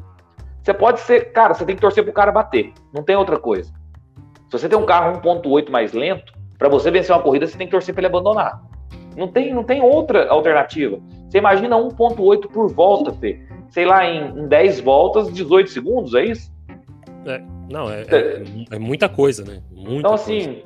[0.63, 3.71] Você pode ser, cara, você tem que torcer pro cara bater, não tem outra coisa.
[4.49, 7.67] Se você tem um carro 1.8 mais lento, para você vencer uma corrida, você tem
[7.67, 8.61] que torcer para ele abandonar.
[9.19, 10.97] Não tem, não tem outra alternativa.
[11.27, 13.39] Você imagina 1.8 por volta, Fê.
[13.69, 16.51] Sei lá, em, em 10 voltas, 18 segundos, é isso?
[17.25, 19.61] É, não, é, é, é muita coisa, né?
[19.71, 20.63] Muita então, assim,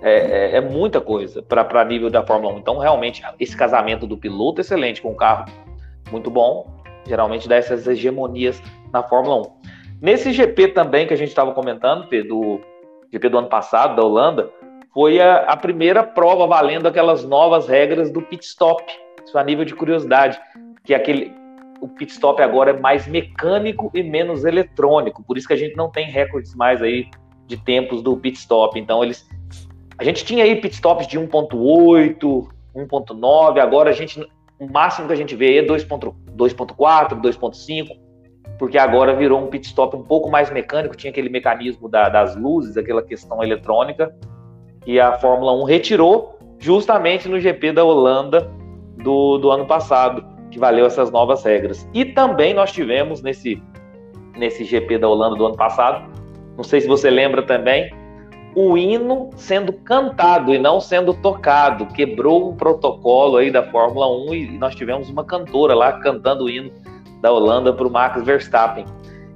[0.00, 2.58] é, é, é, muita coisa para nível da Fórmula 1.
[2.58, 5.46] Então, realmente, esse casamento do piloto excelente com o carro
[6.10, 8.62] muito bom, geralmente dá essas hegemonias
[8.92, 9.42] na Fórmula 1.
[10.00, 12.60] Nesse GP também que a gente estava comentando, Pedro, do
[13.12, 14.48] GP do ano passado, da Holanda,
[14.96, 18.82] foi a, a, primeira prova valendo aquelas novas regras do pit stop.
[19.22, 20.40] Isso a nível de curiosidade,
[20.82, 21.34] que aquele
[21.82, 25.22] o pit stop agora é mais mecânico e menos eletrônico.
[25.22, 27.10] Por isso que a gente não tem recordes mais aí
[27.46, 28.80] de tempos do pit stop.
[28.80, 29.28] Então eles
[29.98, 34.26] a gente tinha aí pit stops de 1.8, 1.9, agora a gente
[34.58, 37.88] o máximo que a gente vê é 2.4, 2.5,
[38.58, 42.34] porque agora virou um pit stop um pouco mais mecânico, tinha aquele mecanismo da, das
[42.34, 44.10] luzes, aquela questão eletrônica,
[44.86, 48.50] e a Fórmula 1 retirou justamente no GP da Holanda
[49.02, 51.88] do, do ano passado, que valeu essas novas regras.
[51.92, 53.62] E também nós tivemos nesse,
[54.36, 56.08] nesse GP da Holanda do ano passado,
[56.56, 57.92] não sei se você lembra também,
[58.54, 61.84] o hino sendo cantado e não sendo tocado.
[61.86, 66.50] Quebrou um protocolo aí da Fórmula 1 e nós tivemos uma cantora lá cantando o
[66.50, 66.70] hino
[67.20, 68.86] da Holanda para o Max Verstappen.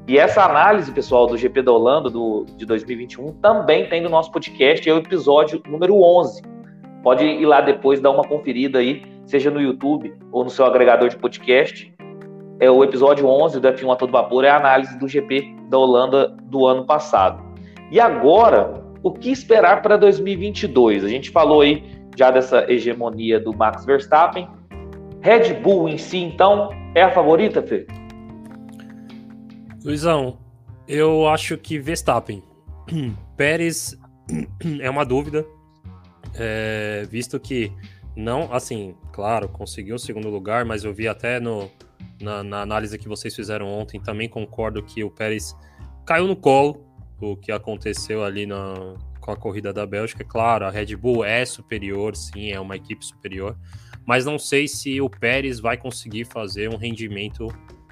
[0.08, 4.32] E essa análise, pessoal, do GP da Holanda do, de 2021 também tem no nosso
[4.32, 6.42] podcast, é o episódio número 11.
[7.02, 11.08] Pode ir lá depois dar uma conferida aí, seja no YouTube ou no seu agregador
[11.08, 11.92] de podcast.
[12.58, 15.78] É o episódio 11 do F1 a todo vapor, é a análise do GP da
[15.78, 17.42] Holanda do ano passado.
[17.90, 21.04] E agora, o que esperar para 2022?
[21.04, 21.82] A gente falou aí
[22.16, 24.48] já dessa hegemonia do Max Verstappen.
[25.22, 27.86] Red Bull em si, então, é a favorita, Fê?
[29.82, 30.38] Luizão,
[30.86, 32.42] eu acho que Verstappen.
[33.36, 33.98] Pérez
[34.80, 35.46] é uma dúvida,
[36.34, 37.72] é, visto que
[38.14, 41.70] não, assim, claro, conseguiu o segundo lugar, mas eu vi até no,
[42.20, 45.56] na, na análise que vocês fizeram ontem, também concordo que o Pérez
[46.04, 46.84] caiu no colo
[47.18, 48.74] o que aconteceu ali na,
[49.20, 50.24] com a corrida da Bélgica.
[50.24, 53.56] Claro, a Red Bull é superior, sim, é uma equipe superior,
[54.04, 57.46] mas não sei se o Pérez vai conseguir fazer um rendimento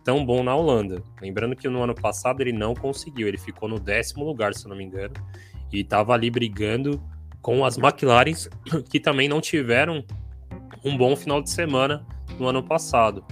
[0.08, 1.02] tão bom na Holanda.
[1.20, 4.74] Lembrando que no ano passado ele não conseguiu, ele ficou no décimo lugar, se não
[4.74, 5.12] me engano,
[5.70, 6.98] e estava ali brigando
[7.42, 8.48] com as McLarens,
[8.88, 10.02] que também não tiveram
[10.82, 12.06] um bom final de semana
[12.38, 13.22] no ano passado.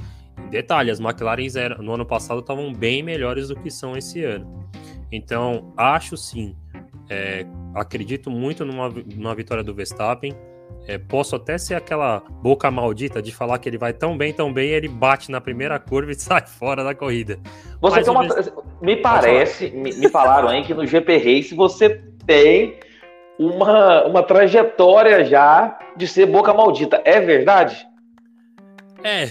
[0.51, 4.69] Detalhe, as McLarens eram, no ano passado estavam bem melhores do que são esse ano.
[5.11, 6.55] Então, acho sim,
[7.09, 10.37] é, acredito muito numa, numa vitória do Verstappen.
[10.89, 14.53] É, posso até ser aquela boca maldita de falar que ele vai tão bem, tão
[14.53, 17.39] bem, ele bate na primeira curva e sai fora da corrida.
[17.81, 18.25] Você tem uma,
[18.81, 22.79] Me parece, me, me falaram aí que no GP Race você tem
[23.39, 27.03] uma, uma trajetória já de ser boca maldita.
[27.05, 27.87] É verdade?
[29.03, 29.27] É.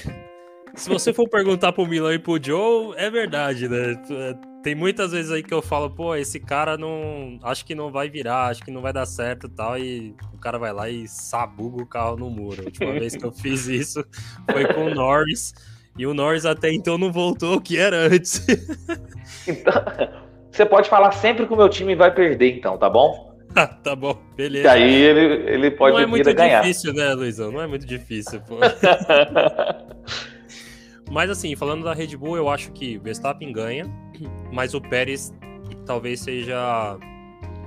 [0.75, 3.97] Se você for perguntar pro Milan e pro Joe, é verdade, né?
[4.65, 7.37] Tem muitas vezes aí que eu falo, pô, esse cara não.
[7.43, 9.77] Acho que não vai virar, acho que não vai dar certo e tal.
[9.77, 12.63] E o cara vai lá e sabuga o carro no muro.
[12.63, 14.03] A última vez que eu fiz isso
[14.51, 15.53] foi com o Norris.
[15.95, 18.43] E o Norris até então não voltou o que era antes.
[19.47, 19.83] então,
[20.49, 23.37] você pode falar sempre que o meu time vai perder, então, tá bom?
[23.83, 24.65] tá bom, beleza.
[24.65, 26.61] E aí ele, ele pode não é muito ganhar.
[26.61, 27.51] difícil, né, Luizão?
[27.51, 28.57] Não é muito difícil, pô.
[31.11, 33.85] Mas assim, falando da Red Bull, eu acho que Verstappen ganha,
[34.51, 35.33] mas o Pérez
[35.85, 36.97] talvez seja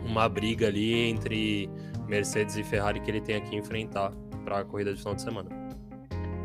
[0.04, 1.70] uma briga ali entre
[2.08, 4.12] Mercedes e Ferrari que ele tem que enfrentar
[4.44, 5.48] para a corrida de final de semana.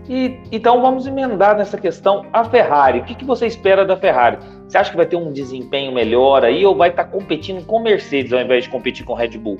[0.09, 2.99] E, então vamos emendar nessa questão a Ferrari.
[2.99, 4.37] O que, que, você espera da Ferrari?
[4.67, 7.79] Você acha que vai ter um desempenho melhor aí ou vai estar tá competindo com
[7.79, 9.57] Mercedes ao invés de competir com Red Bull?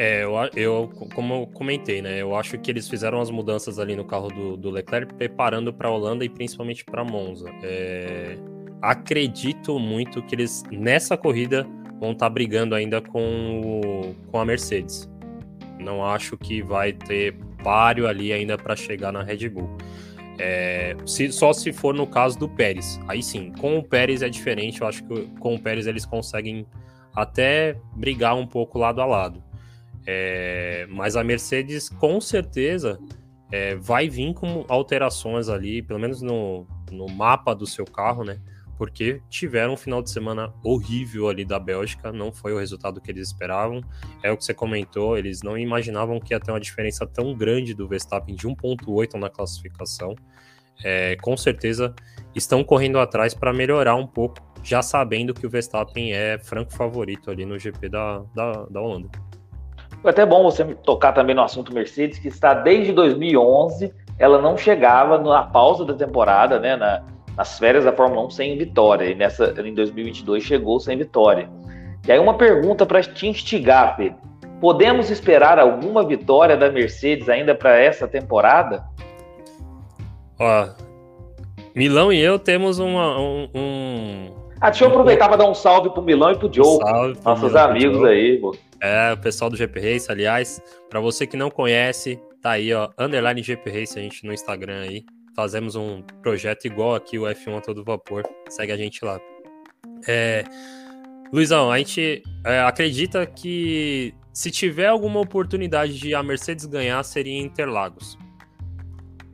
[0.00, 2.22] É, eu, eu, como eu comentei, né?
[2.22, 5.88] Eu acho que eles fizeram as mudanças ali no carro do, do Leclerc, preparando para
[5.88, 7.50] a Holanda e principalmente para Monza.
[7.64, 8.38] É,
[8.80, 11.66] acredito muito que eles, nessa corrida,
[11.98, 15.10] vão estar tá brigando ainda com, o, com a Mercedes.
[15.80, 17.34] Não acho que vai ter
[17.64, 19.68] páreo ali ainda para chegar na Red Bull.
[20.38, 23.00] É, se, só se for no caso do Pérez.
[23.08, 24.80] Aí sim, com o Pérez é diferente.
[24.80, 26.64] Eu acho que com o Pérez eles conseguem
[27.16, 29.47] até brigar um pouco lado a lado.
[30.10, 32.98] É, mas a Mercedes com certeza
[33.52, 38.40] é, vai vir com alterações ali, pelo menos no, no mapa do seu carro, né?
[38.78, 43.10] Porque tiveram um final de semana horrível ali da Bélgica, não foi o resultado que
[43.10, 43.82] eles esperavam.
[44.22, 47.74] É o que você comentou, eles não imaginavam que ia ter uma diferença tão grande
[47.74, 50.14] do Verstappen de 1,8 na classificação.
[50.82, 51.94] É, com certeza
[52.34, 57.30] estão correndo atrás para melhorar um pouco, já sabendo que o Verstappen é franco favorito
[57.30, 59.27] ali no GP da, da, da Holanda.
[60.02, 64.56] Foi até bom você tocar também no assunto Mercedes, que está desde 2011, ela não
[64.56, 67.02] chegava na pausa da temporada, né, na,
[67.36, 71.48] nas férias da Fórmula 1 sem vitória, e nessa em 2022 chegou sem vitória.
[72.06, 74.18] E aí uma pergunta para te instigar, Pedro.
[74.60, 78.84] Podemos esperar alguma vitória da Mercedes ainda para essa temporada?
[80.40, 80.68] Ó,
[81.74, 84.37] Milão e eu temos uma, um, um...
[84.60, 87.52] Ah, deixa eu aproveitar para dar um salve pro Milão e pro Joe, salve nossos
[87.52, 88.56] Milão, amigos aí, pô.
[88.80, 92.88] É, o pessoal do GP Race, aliás, para você que não conhece, tá aí, ó,
[92.98, 95.04] underline GP Race a gente no Instagram aí.
[95.34, 98.24] Fazemos um projeto igual aqui, o F1 a todo vapor.
[98.48, 99.20] Segue a gente lá.
[100.08, 100.42] É,
[101.32, 107.34] Luizão, a gente é, acredita que se tiver alguma oportunidade de a Mercedes ganhar, seria
[107.34, 108.18] em Interlagos.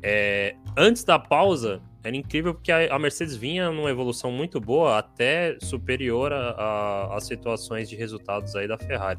[0.03, 5.57] É, antes da pausa, era incrível porque a, Mercedes vinha numa evolução muito boa, até
[5.62, 9.19] superior às situações de resultados aí da Ferrari.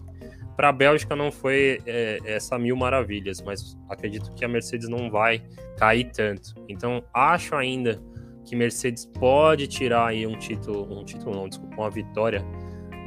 [0.56, 5.10] Para a Bélgica não foi é, essa mil maravilhas, mas acredito que a Mercedes não
[5.10, 5.44] vai
[5.78, 6.54] cair tanto.
[6.70, 8.00] Então acho ainda
[8.46, 12.46] que Mercedes pode tirar aí um título, um título não, desculpa, uma vitória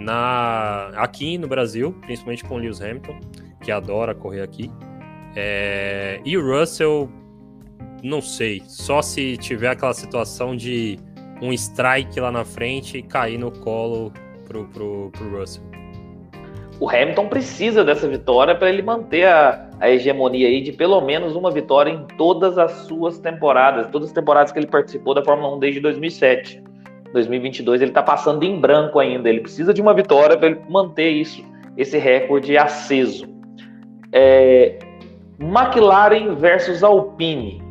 [0.01, 3.19] na aqui no Brasil, principalmente com o Lewis Hamilton,
[3.62, 4.71] que adora correr aqui.
[5.37, 7.09] É, e o Russell,
[8.03, 10.99] não sei, só se tiver aquela situação de
[11.41, 14.13] um strike lá na frente e cair no colo
[14.47, 15.69] pro, pro, pro Russell
[16.81, 21.35] o Hamilton precisa dessa vitória para ele manter a, a, hegemonia aí de pelo menos
[21.35, 25.57] uma vitória em todas as suas temporadas, todas as temporadas que ele participou da Fórmula
[25.57, 26.63] 1 desde 2007.
[27.13, 31.09] 2022 ele está passando em branco ainda, ele precisa de uma vitória para ele manter
[31.09, 31.43] isso,
[31.77, 33.27] esse recorde aceso.
[34.13, 34.79] É,
[35.41, 37.63] McLaren versus Alpine.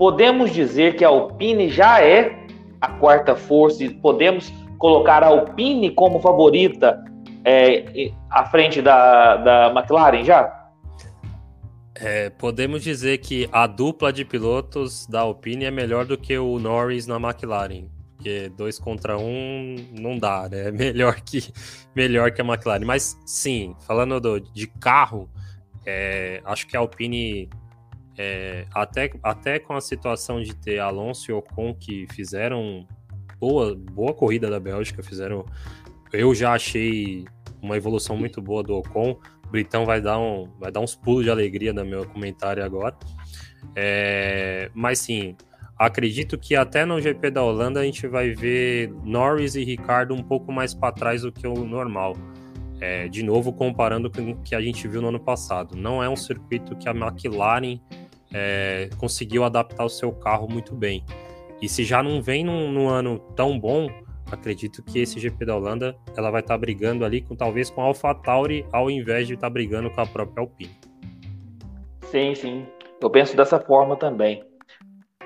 [0.00, 2.46] Podemos dizer que a Alpine já é
[2.80, 7.04] a quarta força e podemos colocar a Alpine como favorita
[7.44, 10.70] é, à frente da, da McLaren já?
[11.94, 16.58] É, podemos dizer que a dupla de pilotos da Alpine é melhor do que o
[16.58, 17.84] Norris na McLaren.
[18.16, 20.68] Porque dois contra um não dá, né?
[20.68, 21.52] É melhor que,
[21.94, 22.86] melhor que a McLaren.
[22.86, 25.28] Mas sim, falando do, de carro,
[25.84, 27.50] é, acho que a Alpine,
[28.18, 32.86] é, até, até com a situação de ter Alonso e Ocon que fizeram
[33.38, 35.44] boa, boa corrida da Bélgica, fizeram
[36.12, 37.24] eu já achei
[37.62, 39.16] uma evolução muito boa do Ocon.
[39.46, 42.96] O Britão vai dar, um, vai dar uns pulos de alegria no meu comentário agora.
[43.76, 45.36] É, mas sim,
[45.78, 50.22] acredito que até no GP da Holanda a gente vai ver Norris e Ricardo um
[50.22, 52.16] pouco mais para trás do que o normal.
[52.80, 55.76] É, de novo, comparando com o que a gente viu no ano passado.
[55.76, 57.78] Não é um circuito que a McLaren
[58.32, 61.04] é, conseguiu adaptar o seu carro muito bem.
[61.60, 63.88] E se já não vem num, num ano tão bom,
[64.30, 67.82] acredito que esse GP da Holanda ela vai estar tá brigando ali com talvez com
[67.82, 70.74] a AlphaTauri ao invés de estar tá brigando com a própria Alpine.
[72.10, 72.66] Sim, sim.
[73.00, 74.42] Eu penso dessa forma também.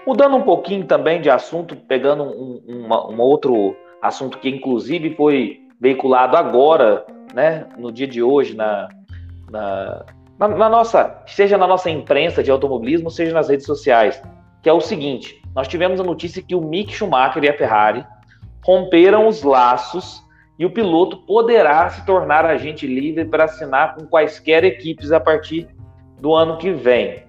[0.06, 5.60] Mudando um pouquinho também de assunto, pegando um, uma, um outro assunto que inclusive foi
[5.80, 8.88] veiculado agora, né, no dia de hoje, na,
[9.50, 10.04] na,
[10.38, 14.20] na, na nossa, seja na nossa imprensa de automobilismo, seja nas redes sociais,
[14.62, 18.04] que é o seguinte: nós tivemos a notícia que o Mick Schumacher e a Ferrari
[18.64, 20.22] romperam os laços
[20.58, 25.68] e o piloto poderá se tornar agente livre para assinar com quaisquer equipes a partir
[26.20, 27.24] do ano que vem.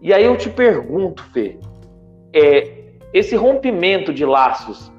[0.00, 1.58] E aí eu te pergunto, Fê,
[2.34, 4.92] é, esse rompimento de laços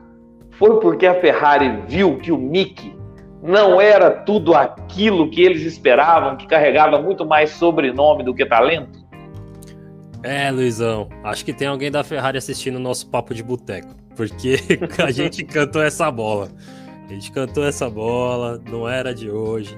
[0.52, 2.94] foi porque a Ferrari viu que o Mick
[3.42, 9.02] não era tudo aquilo que eles esperavam, que carregava muito mais sobrenome do que talento?
[10.24, 14.56] É, Luizão, acho que tem alguém da Ferrari assistindo o nosso papo de boteco porque
[15.04, 16.52] a gente cantou essa bola.
[17.06, 19.78] A gente cantou essa bola, não era de hoje.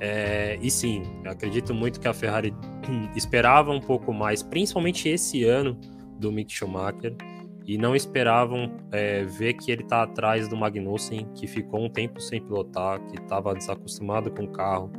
[0.00, 2.54] É, e sim, acredito muito que a Ferrari
[3.16, 5.78] esperava um pouco mais, principalmente esse ano
[6.18, 7.14] do Mick Schumacher,
[7.66, 12.20] e não esperavam é, ver que ele está atrás do Magnussen, que ficou um tempo
[12.20, 14.90] sem pilotar, que estava desacostumado com o carro,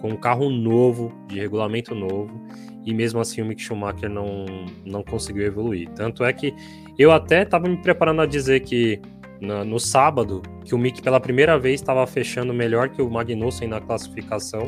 [0.00, 2.40] com um carro novo, de regulamento novo,
[2.84, 4.46] e mesmo assim o Mick Schumacher não,
[4.84, 5.88] não conseguiu evoluir.
[5.90, 6.54] Tanto é que
[6.98, 9.00] eu até estava me preparando a dizer que
[9.40, 13.68] no, no sábado, que o Mick pela primeira vez estava fechando melhor que o Magnussen
[13.68, 14.64] na classificação.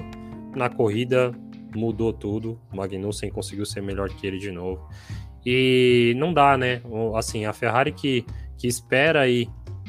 [0.54, 1.32] Na corrida
[1.74, 4.88] mudou tudo, o Magnussen conseguiu ser melhor que ele de novo.
[5.44, 6.82] E não dá, né?
[7.14, 8.24] Assim, a Ferrari que,
[8.56, 9.48] que espera aí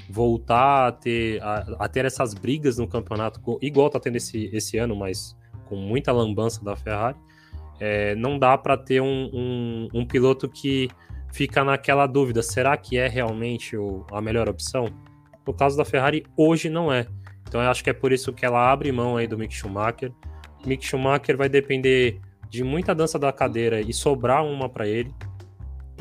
[0.10, 4.78] voltar a ter, a, a, ter essas brigas no campeonato, igual tá tendo esse, esse
[4.78, 7.18] ano, mas com muita lambança da Ferrari,
[7.80, 10.90] é, não dá para ter um, um, um, piloto que
[11.32, 14.88] fica naquela dúvida: será que é realmente o, a melhor opção?
[15.46, 17.08] No caso da Ferrari, hoje não é.
[17.48, 20.12] Então eu acho que é por isso que ela abre mão aí do Mick Schumacher.
[20.66, 22.20] Mick Schumacher vai depender
[22.50, 25.14] de muita dança da cadeira e sobrar uma para ele,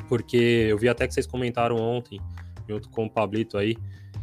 [0.02, 2.20] porque eu vi até que vocês comentaram ontem,
[2.68, 3.76] junto com o Pablito aí,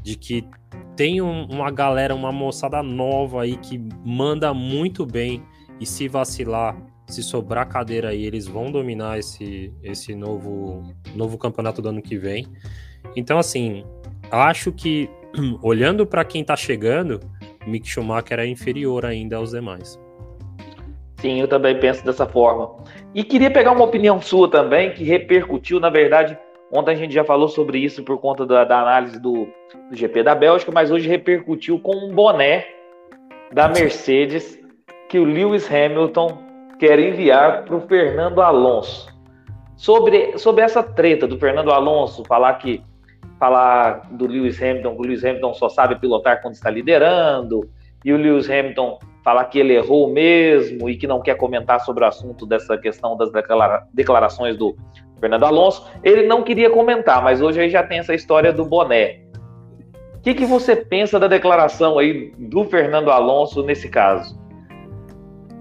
[0.04, 0.48] de que
[0.96, 5.44] tem um, uma galera, uma moçada nova aí que manda muito bem
[5.80, 6.76] e se vacilar
[7.08, 10.84] se sobrar cadeira aí, eles vão dominar esse, esse novo,
[11.16, 12.48] novo campeonato do ano que vem.
[13.16, 13.84] Então, assim,
[14.32, 15.10] acho que,
[15.62, 17.20] olhando para quem está chegando,
[17.66, 20.00] Mick Schumacher é inferior ainda aos demais.
[21.18, 22.76] Sim, eu também penso dessa forma.
[23.14, 26.38] E queria pegar uma opinião sua também, que repercutiu, na verdade,
[26.72, 29.48] ontem a gente já falou sobre isso por conta da, da análise do,
[29.90, 32.66] do GP da Bélgica, mas hoje repercutiu com um boné
[33.52, 34.60] da Mercedes
[35.10, 36.38] que o Lewis Hamilton
[36.80, 39.14] quer enviar para o Fernando Alonso.
[39.78, 42.82] Sobre, sobre essa treta do Fernando Alonso, falar que
[43.40, 47.70] falar do Lewis Hamilton, que o Lewis Hamilton só sabe pilotar quando está liderando,
[48.04, 52.04] e o Lewis Hamilton falar que ele errou mesmo e que não quer comentar sobre
[52.04, 54.78] o assunto dessa questão das declara declarações do
[55.20, 55.90] Fernando Alonso.
[56.04, 59.22] Ele não queria comentar, mas hoje aí já tem essa história do boné.
[60.14, 64.40] O que, que você pensa da declaração aí do Fernando Alonso nesse caso?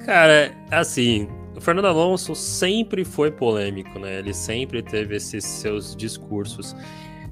[0.04, 4.18] Cara, assim, o Fernando Alonso sempre foi polêmico, né?
[4.18, 6.76] Ele sempre teve esses seus discursos.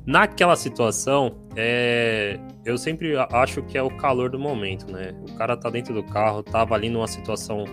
[0.05, 2.38] Naquela situação, é...
[2.64, 5.14] eu sempre acho que é o calor do momento, né?
[5.28, 7.64] O cara tá dentro do carro, tava ali numa situação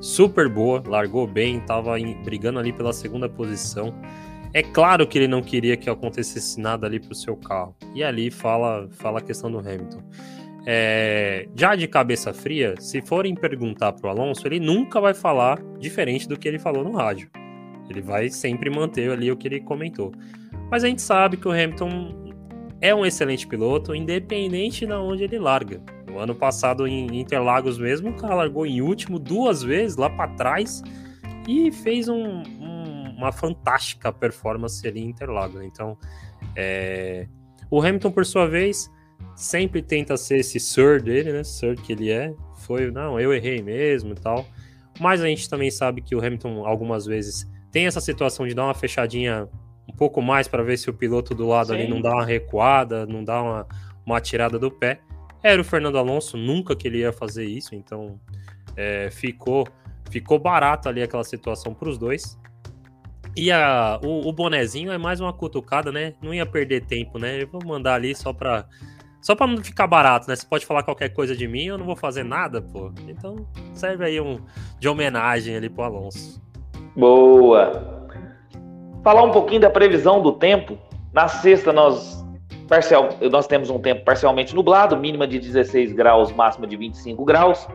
[0.00, 3.94] super boa, largou bem, tava brigando ali pela segunda posição.
[4.54, 7.74] É claro que ele não queria que acontecesse nada ali pro seu carro.
[7.94, 10.02] E ali fala, fala a questão do Hamilton.
[10.66, 15.60] É, já de cabeça fria, se forem perguntar para o Alonso, ele nunca vai falar
[15.78, 17.30] diferente do que ele falou no rádio.
[17.88, 20.12] Ele vai sempre manter ali o que ele comentou.
[20.72, 22.32] Mas a gente sabe que o Hamilton
[22.80, 25.82] é um excelente piloto, independente de onde ele larga.
[26.06, 30.32] No ano passado, em Interlagos mesmo, o cara largou em último duas vezes lá para
[30.34, 30.82] trás
[31.46, 35.62] e fez um, um, uma fantástica performance ali em Interlagos.
[35.62, 35.94] Então,
[36.56, 37.28] é...
[37.70, 38.90] o Hamilton, por sua vez,
[39.36, 41.44] sempre tenta ser esse sir dele, né?
[41.44, 42.34] Sir que ele é.
[42.60, 44.46] Foi, não, eu errei mesmo e tal.
[44.98, 48.64] Mas a gente também sabe que o Hamilton algumas vezes tem essa situação de dar
[48.64, 49.50] uma fechadinha
[49.88, 51.74] um pouco mais para ver se o piloto do lado Sim.
[51.74, 53.66] ali não dá uma recuada, não dá uma,
[54.04, 55.00] uma tirada do pé.
[55.42, 58.20] Era o Fernando Alonso, nunca que ele ia fazer isso, então
[58.76, 59.66] é, ficou
[60.10, 62.38] ficou barato ali aquela situação para os dois.
[63.34, 66.12] E a, o, o, bonezinho é mais uma cutucada, né?
[66.20, 67.42] Não ia perder tempo, né?
[67.42, 68.66] Eu vou mandar ali só para
[69.22, 70.36] só pra não ficar barato, né?
[70.36, 72.92] Você pode falar qualquer coisa de mim, eu não vou fazer nada, pô.
[73.08, 74.38] Então serve aí um
[74.78, 76.42] de homenagem ali pro Alonso.
[76.94, 78.01] Boa!
[79.02, 80.78] Falar um pouquinho da previsão do tempo.
[81.12, 82.24] Na sexta, nós,
[82.68, 87.66] parcial, nós temos um tempo parcialmente nublado, mínima de 16 graus, máxima de 25 graus.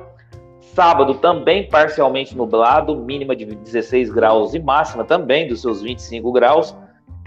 [0.61, 6.73] Sábado também parcialmente nublado, mínima de 16 graus e máxima também dos seus 25 graus.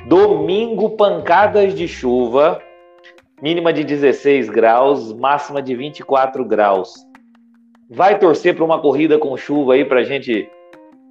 [0.07, 2.59] Domingo, pancadas de chuva,
[3.43, 6.95] mínima de 16 graus, máxima de 24 graus.
[7.91, 10.49] Vai torcer para uma corrida com chuva aí para a gente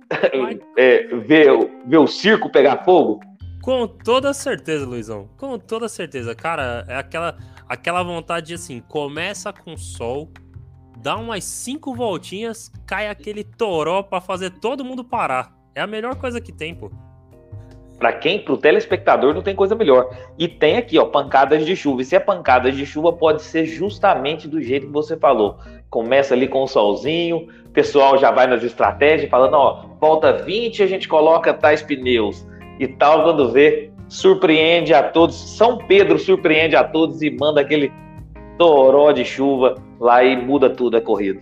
[0.77, 3.19] é, ver, ver o circo pegar fogo?
[3.61, 5.29] Com toda certeza, Luizão.
[5.37, 6.33] Com toda certeza.
[6.33, 7.37] Cara, é aquela,
[7.67, 10.31] aquela vontade de assim: começa com sol,
[10.97, 15.53] dá umas cinco voltinhas, cai aquele toró para fazer todo mundo parar.
[15.75, 16.91] É a melhor coisa que tem, pô.
[17.99, 20.09] Para quem, para o telespectador, não tem coisa melhor.
[20.37, 22.01] E tem aqui, ó, pancadas de chuva.
[22.01, 25.57] E se é pancadas de chuva, pode ser justamente do jeito que você falou.
[25.89, 30.87] Começa ali com o solzinho, pessoal já vai nas estratégias, falando, ó, volta 20, a
[30.87, 32.45] gente coloca tais pneus
[32.79, 35.35] e tal, quando vê, surpreende a todos.
[35.57, 37.91] São Pedro surpreende a todos e manda aquele
[38.57, 41.41] toró de chuva lá e muda tudo a corrida.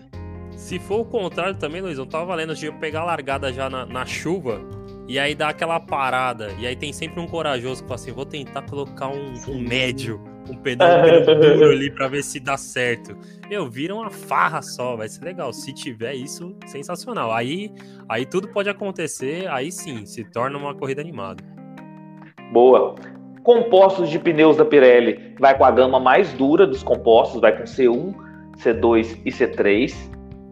[0.52, 3.86] Se for o contrário também, Luiz, eu tava valendo de pegar a largada já na,
[3.86, 4.60] na chuva
[5.08, 6.50] e aí dá aquela parada.
[6.60, 10.22] E aí tem sempre um corajoso que fala assim: vou tentar colocar um, um médio,
[10.50, 13.18] um pedal duro ali pra ver se dá certo.
[13.50, 15.54] Meu, vira uma farra só, vai ser legal.
[15.54, 17.32] Se tiver isso, sensacional.
[17.32, 17.72] Aí,
[18.10, 21.44] aí tudo pode acontecer, aí sim, se torna uma corrida animada.
[22.52, 22.96] Boa.
[23.44, 27.64] Compostos de pneus da Pirelli vai com a gama mais dura dos compostos, vai com
[27.64, 28.14] C1,
[28.58, 29.94] C2 e C3.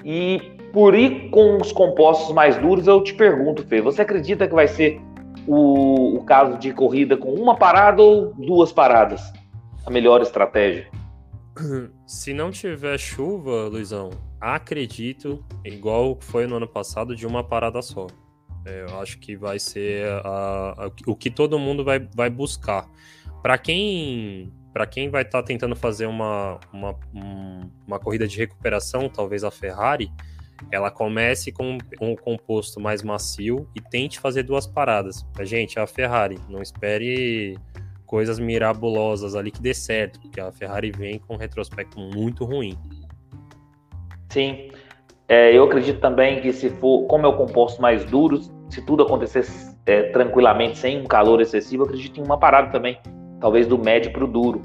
[0.06, 4.54] E por ir com os compostos mais duros, eu te pergunto, Fê, você acredita que
[4.54, 5.00] vai ser
[5.48, 9.22] o, o caso de corrida com uma parada ou duas paradas?
[9.86, 10.92] A melhor estratégia?
[12.06, 14.10] Se não tiver chuva, Luizão,
[14.42, 18.08] acredito, igual foi no ano passado, de uma parada só.
[18.66, 22.86] É, eu acho que vai ser a, a, o que todo mundo vai, vai buscar.
[23.42, 27.00] Para quem para quem vai estar tá tentando fazer uma, uma,
[27.88, 30.12] uma corrida de recuperação, talvez a Ferrari,
[30.72, 35.26] ela comece com um composto mais macio e tente fazer duas paradas.
[35.38, 37.58] A gente, a Ferrari, não espere
[38.06, 42.78] coisas mirabolosas ali que dê certo, porque a Ferrari vem com um retrospecto muito ruim.
[44.30, 44.70] Sim,
[45.28, 48.40] é, eu acredito também que se for, como é o composto mais duro,
[48.70, 49.46] se tudo acontecer
[49.86, 53.00] é, tranquilamente, sem um calor excessivo, acredito em uma parada também,
[53.40, 54.62] talvez do médio para o duro.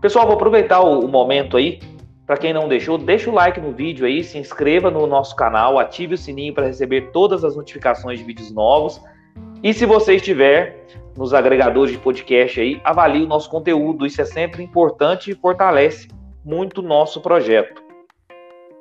[0.00, 1.78] Pessoal, vou aproveitar o, o momento aí.
[2.26, 5.78] Para quem não deixou, deixa o like no vídeo aí, se inscreva no nosso canal,
[5.78, 9.00] ative o sininho para receber todas as notificações de vídeos novos.
[9.62, 14.06] E se você estiver nos agregadores de podcast aí, avalie o nosso conteúdo.
[14.06, 16.08] Isso é sempre importante e fortalece
[16.44, 17.82] muito o nosso projeto.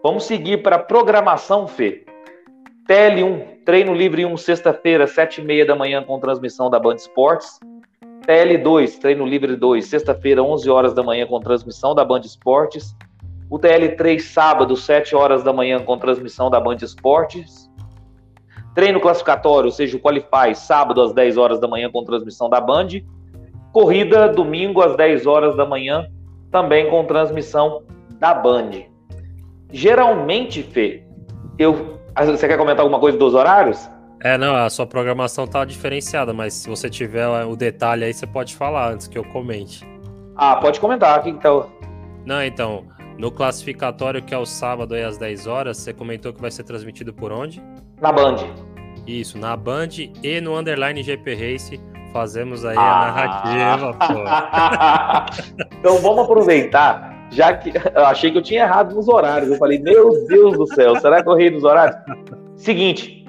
[0.02, 2.06] Vamos seguir para a programação, Fê.
[2.90, 7.60] TL1, treino livre 1, sexta-feira, 7h30 da manhã, com transmissão da Band Esportes.
[8.28, 12.96] TL2, treino livre 2, sexta-feira, 11 horas da manhã, com transmissão da Band Esportes.
[13.54, 17.70] O TL3, sábado, 7 horas da manhã, com transmissão da Band Esportes.
[18.74, 22.60] Treino classificatório, ou seja, o Qualify, sábado, às 10 horas da manhã, com transmissão da
[22.60, 22.88] Band.
[23.72, 26.08] Corrida, domingo, às 10 horas da manhã,
[26.50, 27.84] também com transmissão
[28.20, 28.72] da Band.
[29.72, 31.04] Geralmente, Fê,
[31.60, 33.88] eu ah, você quer comentar alguma coisa dos horários?
[34.24, 38.26] É, não, a sua programação tá diferenciada, mas se você tiver o detalhe aí, você
[38.26, 39.88] pode falar antes que eu comente.
[40.36, 41.70] Ah, pode comentar aqui então.
[42.26, 42.86] Não, então,
[43.24, 46.64] no classificatório que é o sábado aí às 10 horas, você comentou que vai ser
[46.64, 47.64] transmitido por onde?
[48.02, 48.36] Na Band.
[49.08, 49.88] Isso, na Band
[50.22, 51.80] e no Underline GP Race.
[52.12, 52.82] Fazemos aí ah.
[52.82, 53.94] a narrativa,
[55.56, 55.74] pô.
[55.80, 59.50] então vamos aproveitar já que eu achei que eu tinha errado nos horários.
[59.50, 61.96] Eu falei, meu Deus do céu, será que eu errei nos horários?
[62.58, 63.26] Seguinte,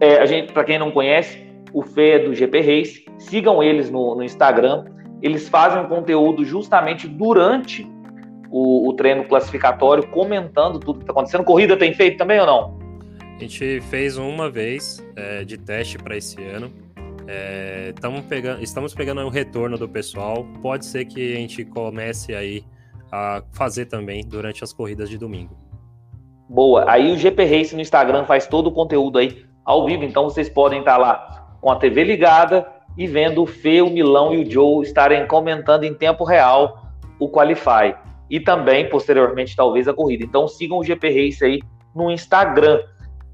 [0.00, 3.88] é, a gente, para quem não conhece, o Fê é do GP Race, sigam eles
[3.88, 4.84] no, no Instagram.
[5.22, 7.88] Eles fazem um conteúdo justamente durante
[8.56, 11.44] o, o treino classificatório, comentando tudo que está acontecendo.
[11.44, 12.78] Corrida tem feito também ou não?
[13.36, 16.72] A gente fez uma vez é, de teste para esse ano.
[17.28, 17.92] É,
[18.26, 20.46] pegando, estamos pegando o retorno do pessoal.
[20.62, 22.64] Pode ser que a gente comece aí
[23.12, 25.54] a fazer também durante as corridas de domingo.
[26.48, 26.90] Boa.
[26.90, 30.48] Aí o GP Race no Instagram faz todo o conteúdo aí ao vivo, então vocês
[30.48, 34.50] podem estar lá com a TV ligada e vendo o Fê, o Milão e o
[34.50, 36.86] Joe estarem comentando em tempo real
[37.18, 38.05] o Qualify.
[38.30, 40.24] E também, posteriormente, talvez a corrida.
[40.24, 41.60] Então sigam o GP Race aí
[41.94, 42.80] no Instagram.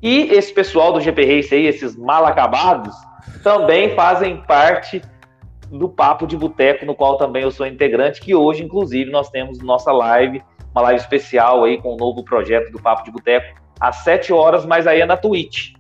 [0.03, 2.95] E esse pessoal do GP Race aí, esses mal acabados,
[3.43, 5.01] também fazem parte
[5.71, 9.59] do Papo de Boteco, no qual também eu sou integrante, que hoje, inclusive, nós temos
[9.61, 13.61] nossa live, uma live especial aí com o um novo projeto do Papo de Boteco,
[13.81, 15.73] às 7 horas, mas aí é na Twitch,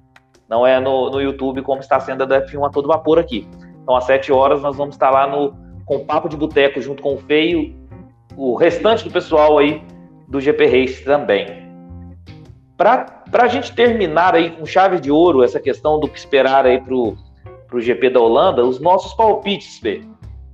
[0.49, 3.47] não é no, no YouTube, como está sendo a do F1 a todo vapor aqui.
[3.83, 5.55] Então, às 7 horas, nós vamos estar lá no,
[5.85, 7.75] com o Papo de Boteco, junto com o Feio,
[8.37, 9.83] o restante do pessoal aí
[10.28, 11.62] do GP Race também.
[12.76, 16.80] Para a gente terminar aí com chave de ouro essa questão do que esperar aí
[16.80, 20.03] para o GP da Holanda, os nossos palpites, Fê.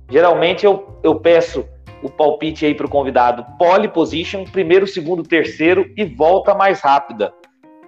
[0.09, 1.65] Geralmente eu, eu peço
[2.01, 7.33] o palpite aí para o convidado pole position, primeiro, segundo, terceiro e volta mais rápida.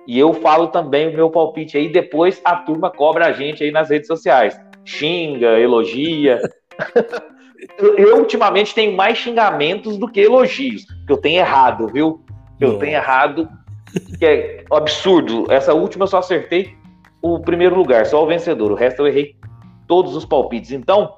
[0.07, 3.71] E eu falo também o meu palpite aí, depois a turma cobra a gente aí
[3.71, 4.59] nas redes sociais.
[4.83, 6.39] Xinga, elogia.
[7.77, 12.23] eu, eu, ultimamente tenho mais xingamentos do que elogios, que eu tenho errado, viu?
[12.57, 13.49] Que eu tenho errado,
[14.17, 15.51] que é absurdo.
[15.51, 16.75] Essa última eu só acertei
[17.21, 18.71] o primeiro lugar, só o vencedor.
[18.71, 19.35] O resto eu errei
[19.87, 20.71] todos os palpites.
[20.71, 21.17] Então,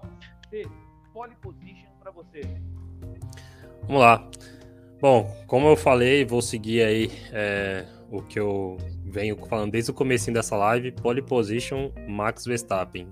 [1.14, 2.42] pole position para você.
[3.88, 4.28] Vamos lá.
[5.00, 9.94] Bom, como eu falei, vou seguir aí é, o que eu venho falando desde o
[9.94, 10.92] começo dessa live.
[10.92, 13.08] Pole position, Max Verstappen.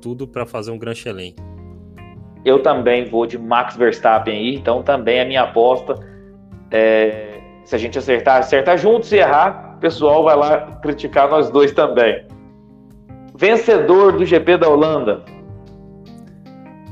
[0.00, 1.34] Tudo para fazer um Grand Chelem.
[2.46, 5.98] Eu também vou de Max Verstappen aí, então também a minha aposta
[6.70, 9.04] é Se a gente acertar, acerta junto.
[9.04, 12.24] Se errar, o pessoal vai lá criticar nós dois também.
[13.34, 15.24] Vencedor do GP da Holanda.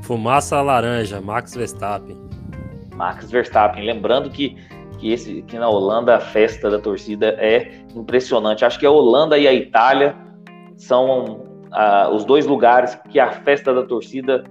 [0.02, 2.16] Fumaça laranja, Max Verstappen.
[2.96, 3.86] Max Verstappen.
[3.86, 4.57] Lembrando que,
[4.98, 8.64] que, esse, que na Holanda a festa da torcida é impressionante.
[8.64, 10.16] Acho que a Holanda e a Itália
[10.76, 14.42] são ah, os dois lugares que a festa da torcida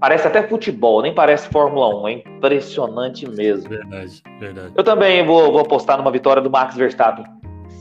[0.00, 2.08] parece até futebol, nem parece Fórmula 1.
[2.08, 3.68] É impressionante mesmo.
[3.68, 4.72] Verdade, verdade.
[4.76, 7.24] Eu também vou, vou apostar numa vitória do Max Verstappen.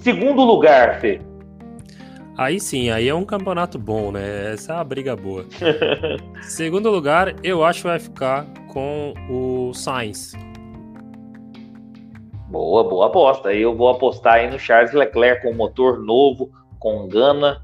[0.01, 1.19] Segundo lugar, Fê.
[2.37, 4.53] Aí sim, aí é um campeonato bom, né?
[4.53, 5.45] Essa é uma briga boa.
[6.43, 10.33] Segundo lugar, eu acho que vai ficar com o Sainz.
[12.47, 13.51] Boa, boa aposta.
[13.51, 17.61] Eu vou apostar aí no Charles Leclerc com motor novo, com gana,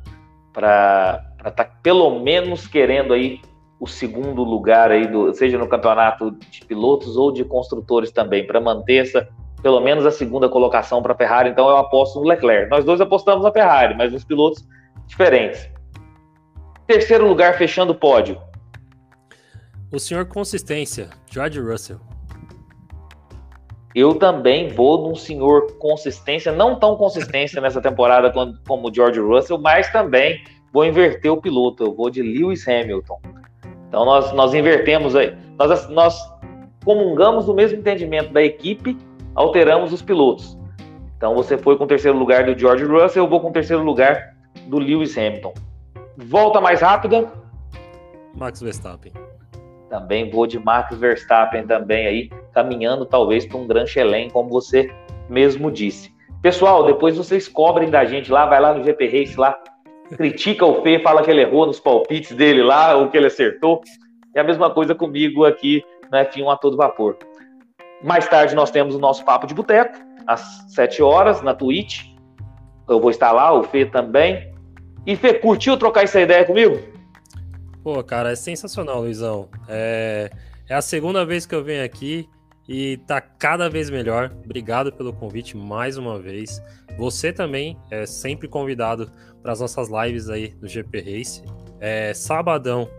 [0.51, 3.39] para estar tá pelo menos querendo aí
[3.79, 8.61] o segundo lugar aí, do, seja no campeonato de pilotos ou de construtores também, para
[8.61, 9.27] manter essa,
[9.61, 11.49] pelo menos a segunda colocação para a Ferrari.
[11.49, 12.69] Então eu aposto no Leclerc.
[12.69, 14.67] Nós dois apostamos na Ferrari, mas nos pilotos
[15.07, 15.69] diferentes.
[16.87, 18.41] Terceiro lugar, fechando o pódio.
[19.91, 21.99] O senhor consistência, George Russell.
[23.95, 28.33] Eu também vou num senhor consistência, não tão consistência nessa temporada
[28.67, 30.43] como o George Russell, mas também
[30.73, 31.83] vou inverter o piloto.
[31.83, 33.21] Eu vou de Lewis Hamilton.
[33.93, 35.37] Então nós, nós invertemos aí.
[35.55, 36.35] Nós, nós
[36.83, 38.97] comungamos do mesmo entendimento da equipe,
[39.35, 40.57] alteramos os pilotos.
[41.15, 43.83] Então você foi com o terceiro lugar do George Russell, eu vou com o terceiro
[43.83, 44.33] lugar
[44.65, 45.53] do Lewis Hamilton.
[46.17, 47.31] Volta mais rápida.
[48.35, 49.11] Max Verstappen.
[49.91, 54.91] Também vou de Max Verstappen também aí, caminhando talvez para um Grand Chelem, como você
[55.29, 56.11] mesmo disse.
[56.41, 59.55] Pessoal, depois vocês cobrem da gente lá, vai lá no GP Race lá,
[60.15, 63.81] critica o Fê, fala que ele errou nos palpites dele lá, ou que ele acertou.
[64.35, 67.17] É a mesma coisa comigo aqui no F1 a todo vapor.
[68.03, 69.97] Mais tarde nós temos o nosso Papo de Boteco,
[70.27, 72.05] às 7 horas, na Twitch.
[72.87, 74.51] Eu vou estar lá, o Fê também.
[75.05, 76.79] E Fê, curtiu trocar essa ideia comigo?
[77.83, 79.49] Pô, cara, é sensacional, Luizão.
[79.67, 80.29] É,
[80.69, 82.27] é a segunda vez que eu venho aqui
[82.67, 84.31] e tá cada vez melhor.
[84.43, 86.61] Obrigado pelo convite mais uma vez.
[86.97, 91.43] Você também é sempre convidado para as nossas lives aí do GP Race.
[91.79, 92.89] É, sabadão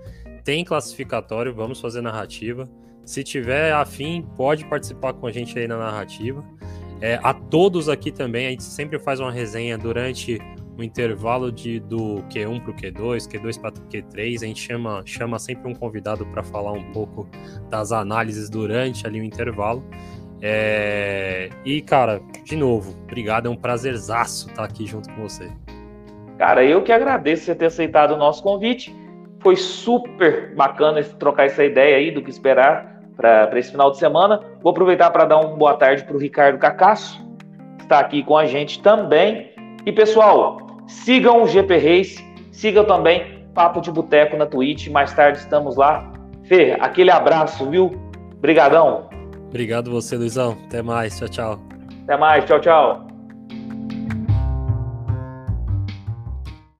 [0.45, 2.69] tem classificatório, vamos fazer narrativa.
[3.05, 6.45] Se tiver afim, pode participar com a gente aí na narrativa.
[7.01, 10.39] É, a todos aqui também, a gente sempre faz uma resenha durante
[10.77, 15.03] o intervalo de, do Q1 para o Q2, Q2 para o Q3, a gente chama,
[15.07, 17.29] chama sempre um convidado para falar um pouco
[17.71, 19.85] das análises durante ali o intervalo.
[20.41, 21.49] É...
[21.65, 25.51] E, cara, de novo, obrigado, é um prazerzaço estar aqui junto com você.
[26.39, 28.95] Cara, eu que agradeço você ter aceitado o nosso convite.
[29.41, 34.41] Foi super bacana trocar essa ideia aí do que esperar para esse final de semana.
[34.61, 37.23] Vou aproveitar para dar uma boa tarde para o Ricardo Cacasso,
[37.79, 39.53] que está aqui com a gente também.
[39.87, 44.89] E pessoal, Sigam o GP Race, sigam também Papo de Boteco na Twitch.
[44.89, 46.13] Mais tarde estamos lá.
[46.45, 47.91] Fê, aquele abraço, viu?
[48.37, 49.09] Obrigadão.
[49.55, 50.59] Obrigado você, Luizão.
[50.67, 51.17] Até mais.
[51.17, 51.61] Tchau, tchau.
[52.03, 52.45] Até mais.
[52.45, 53.14] Tchau, tchau.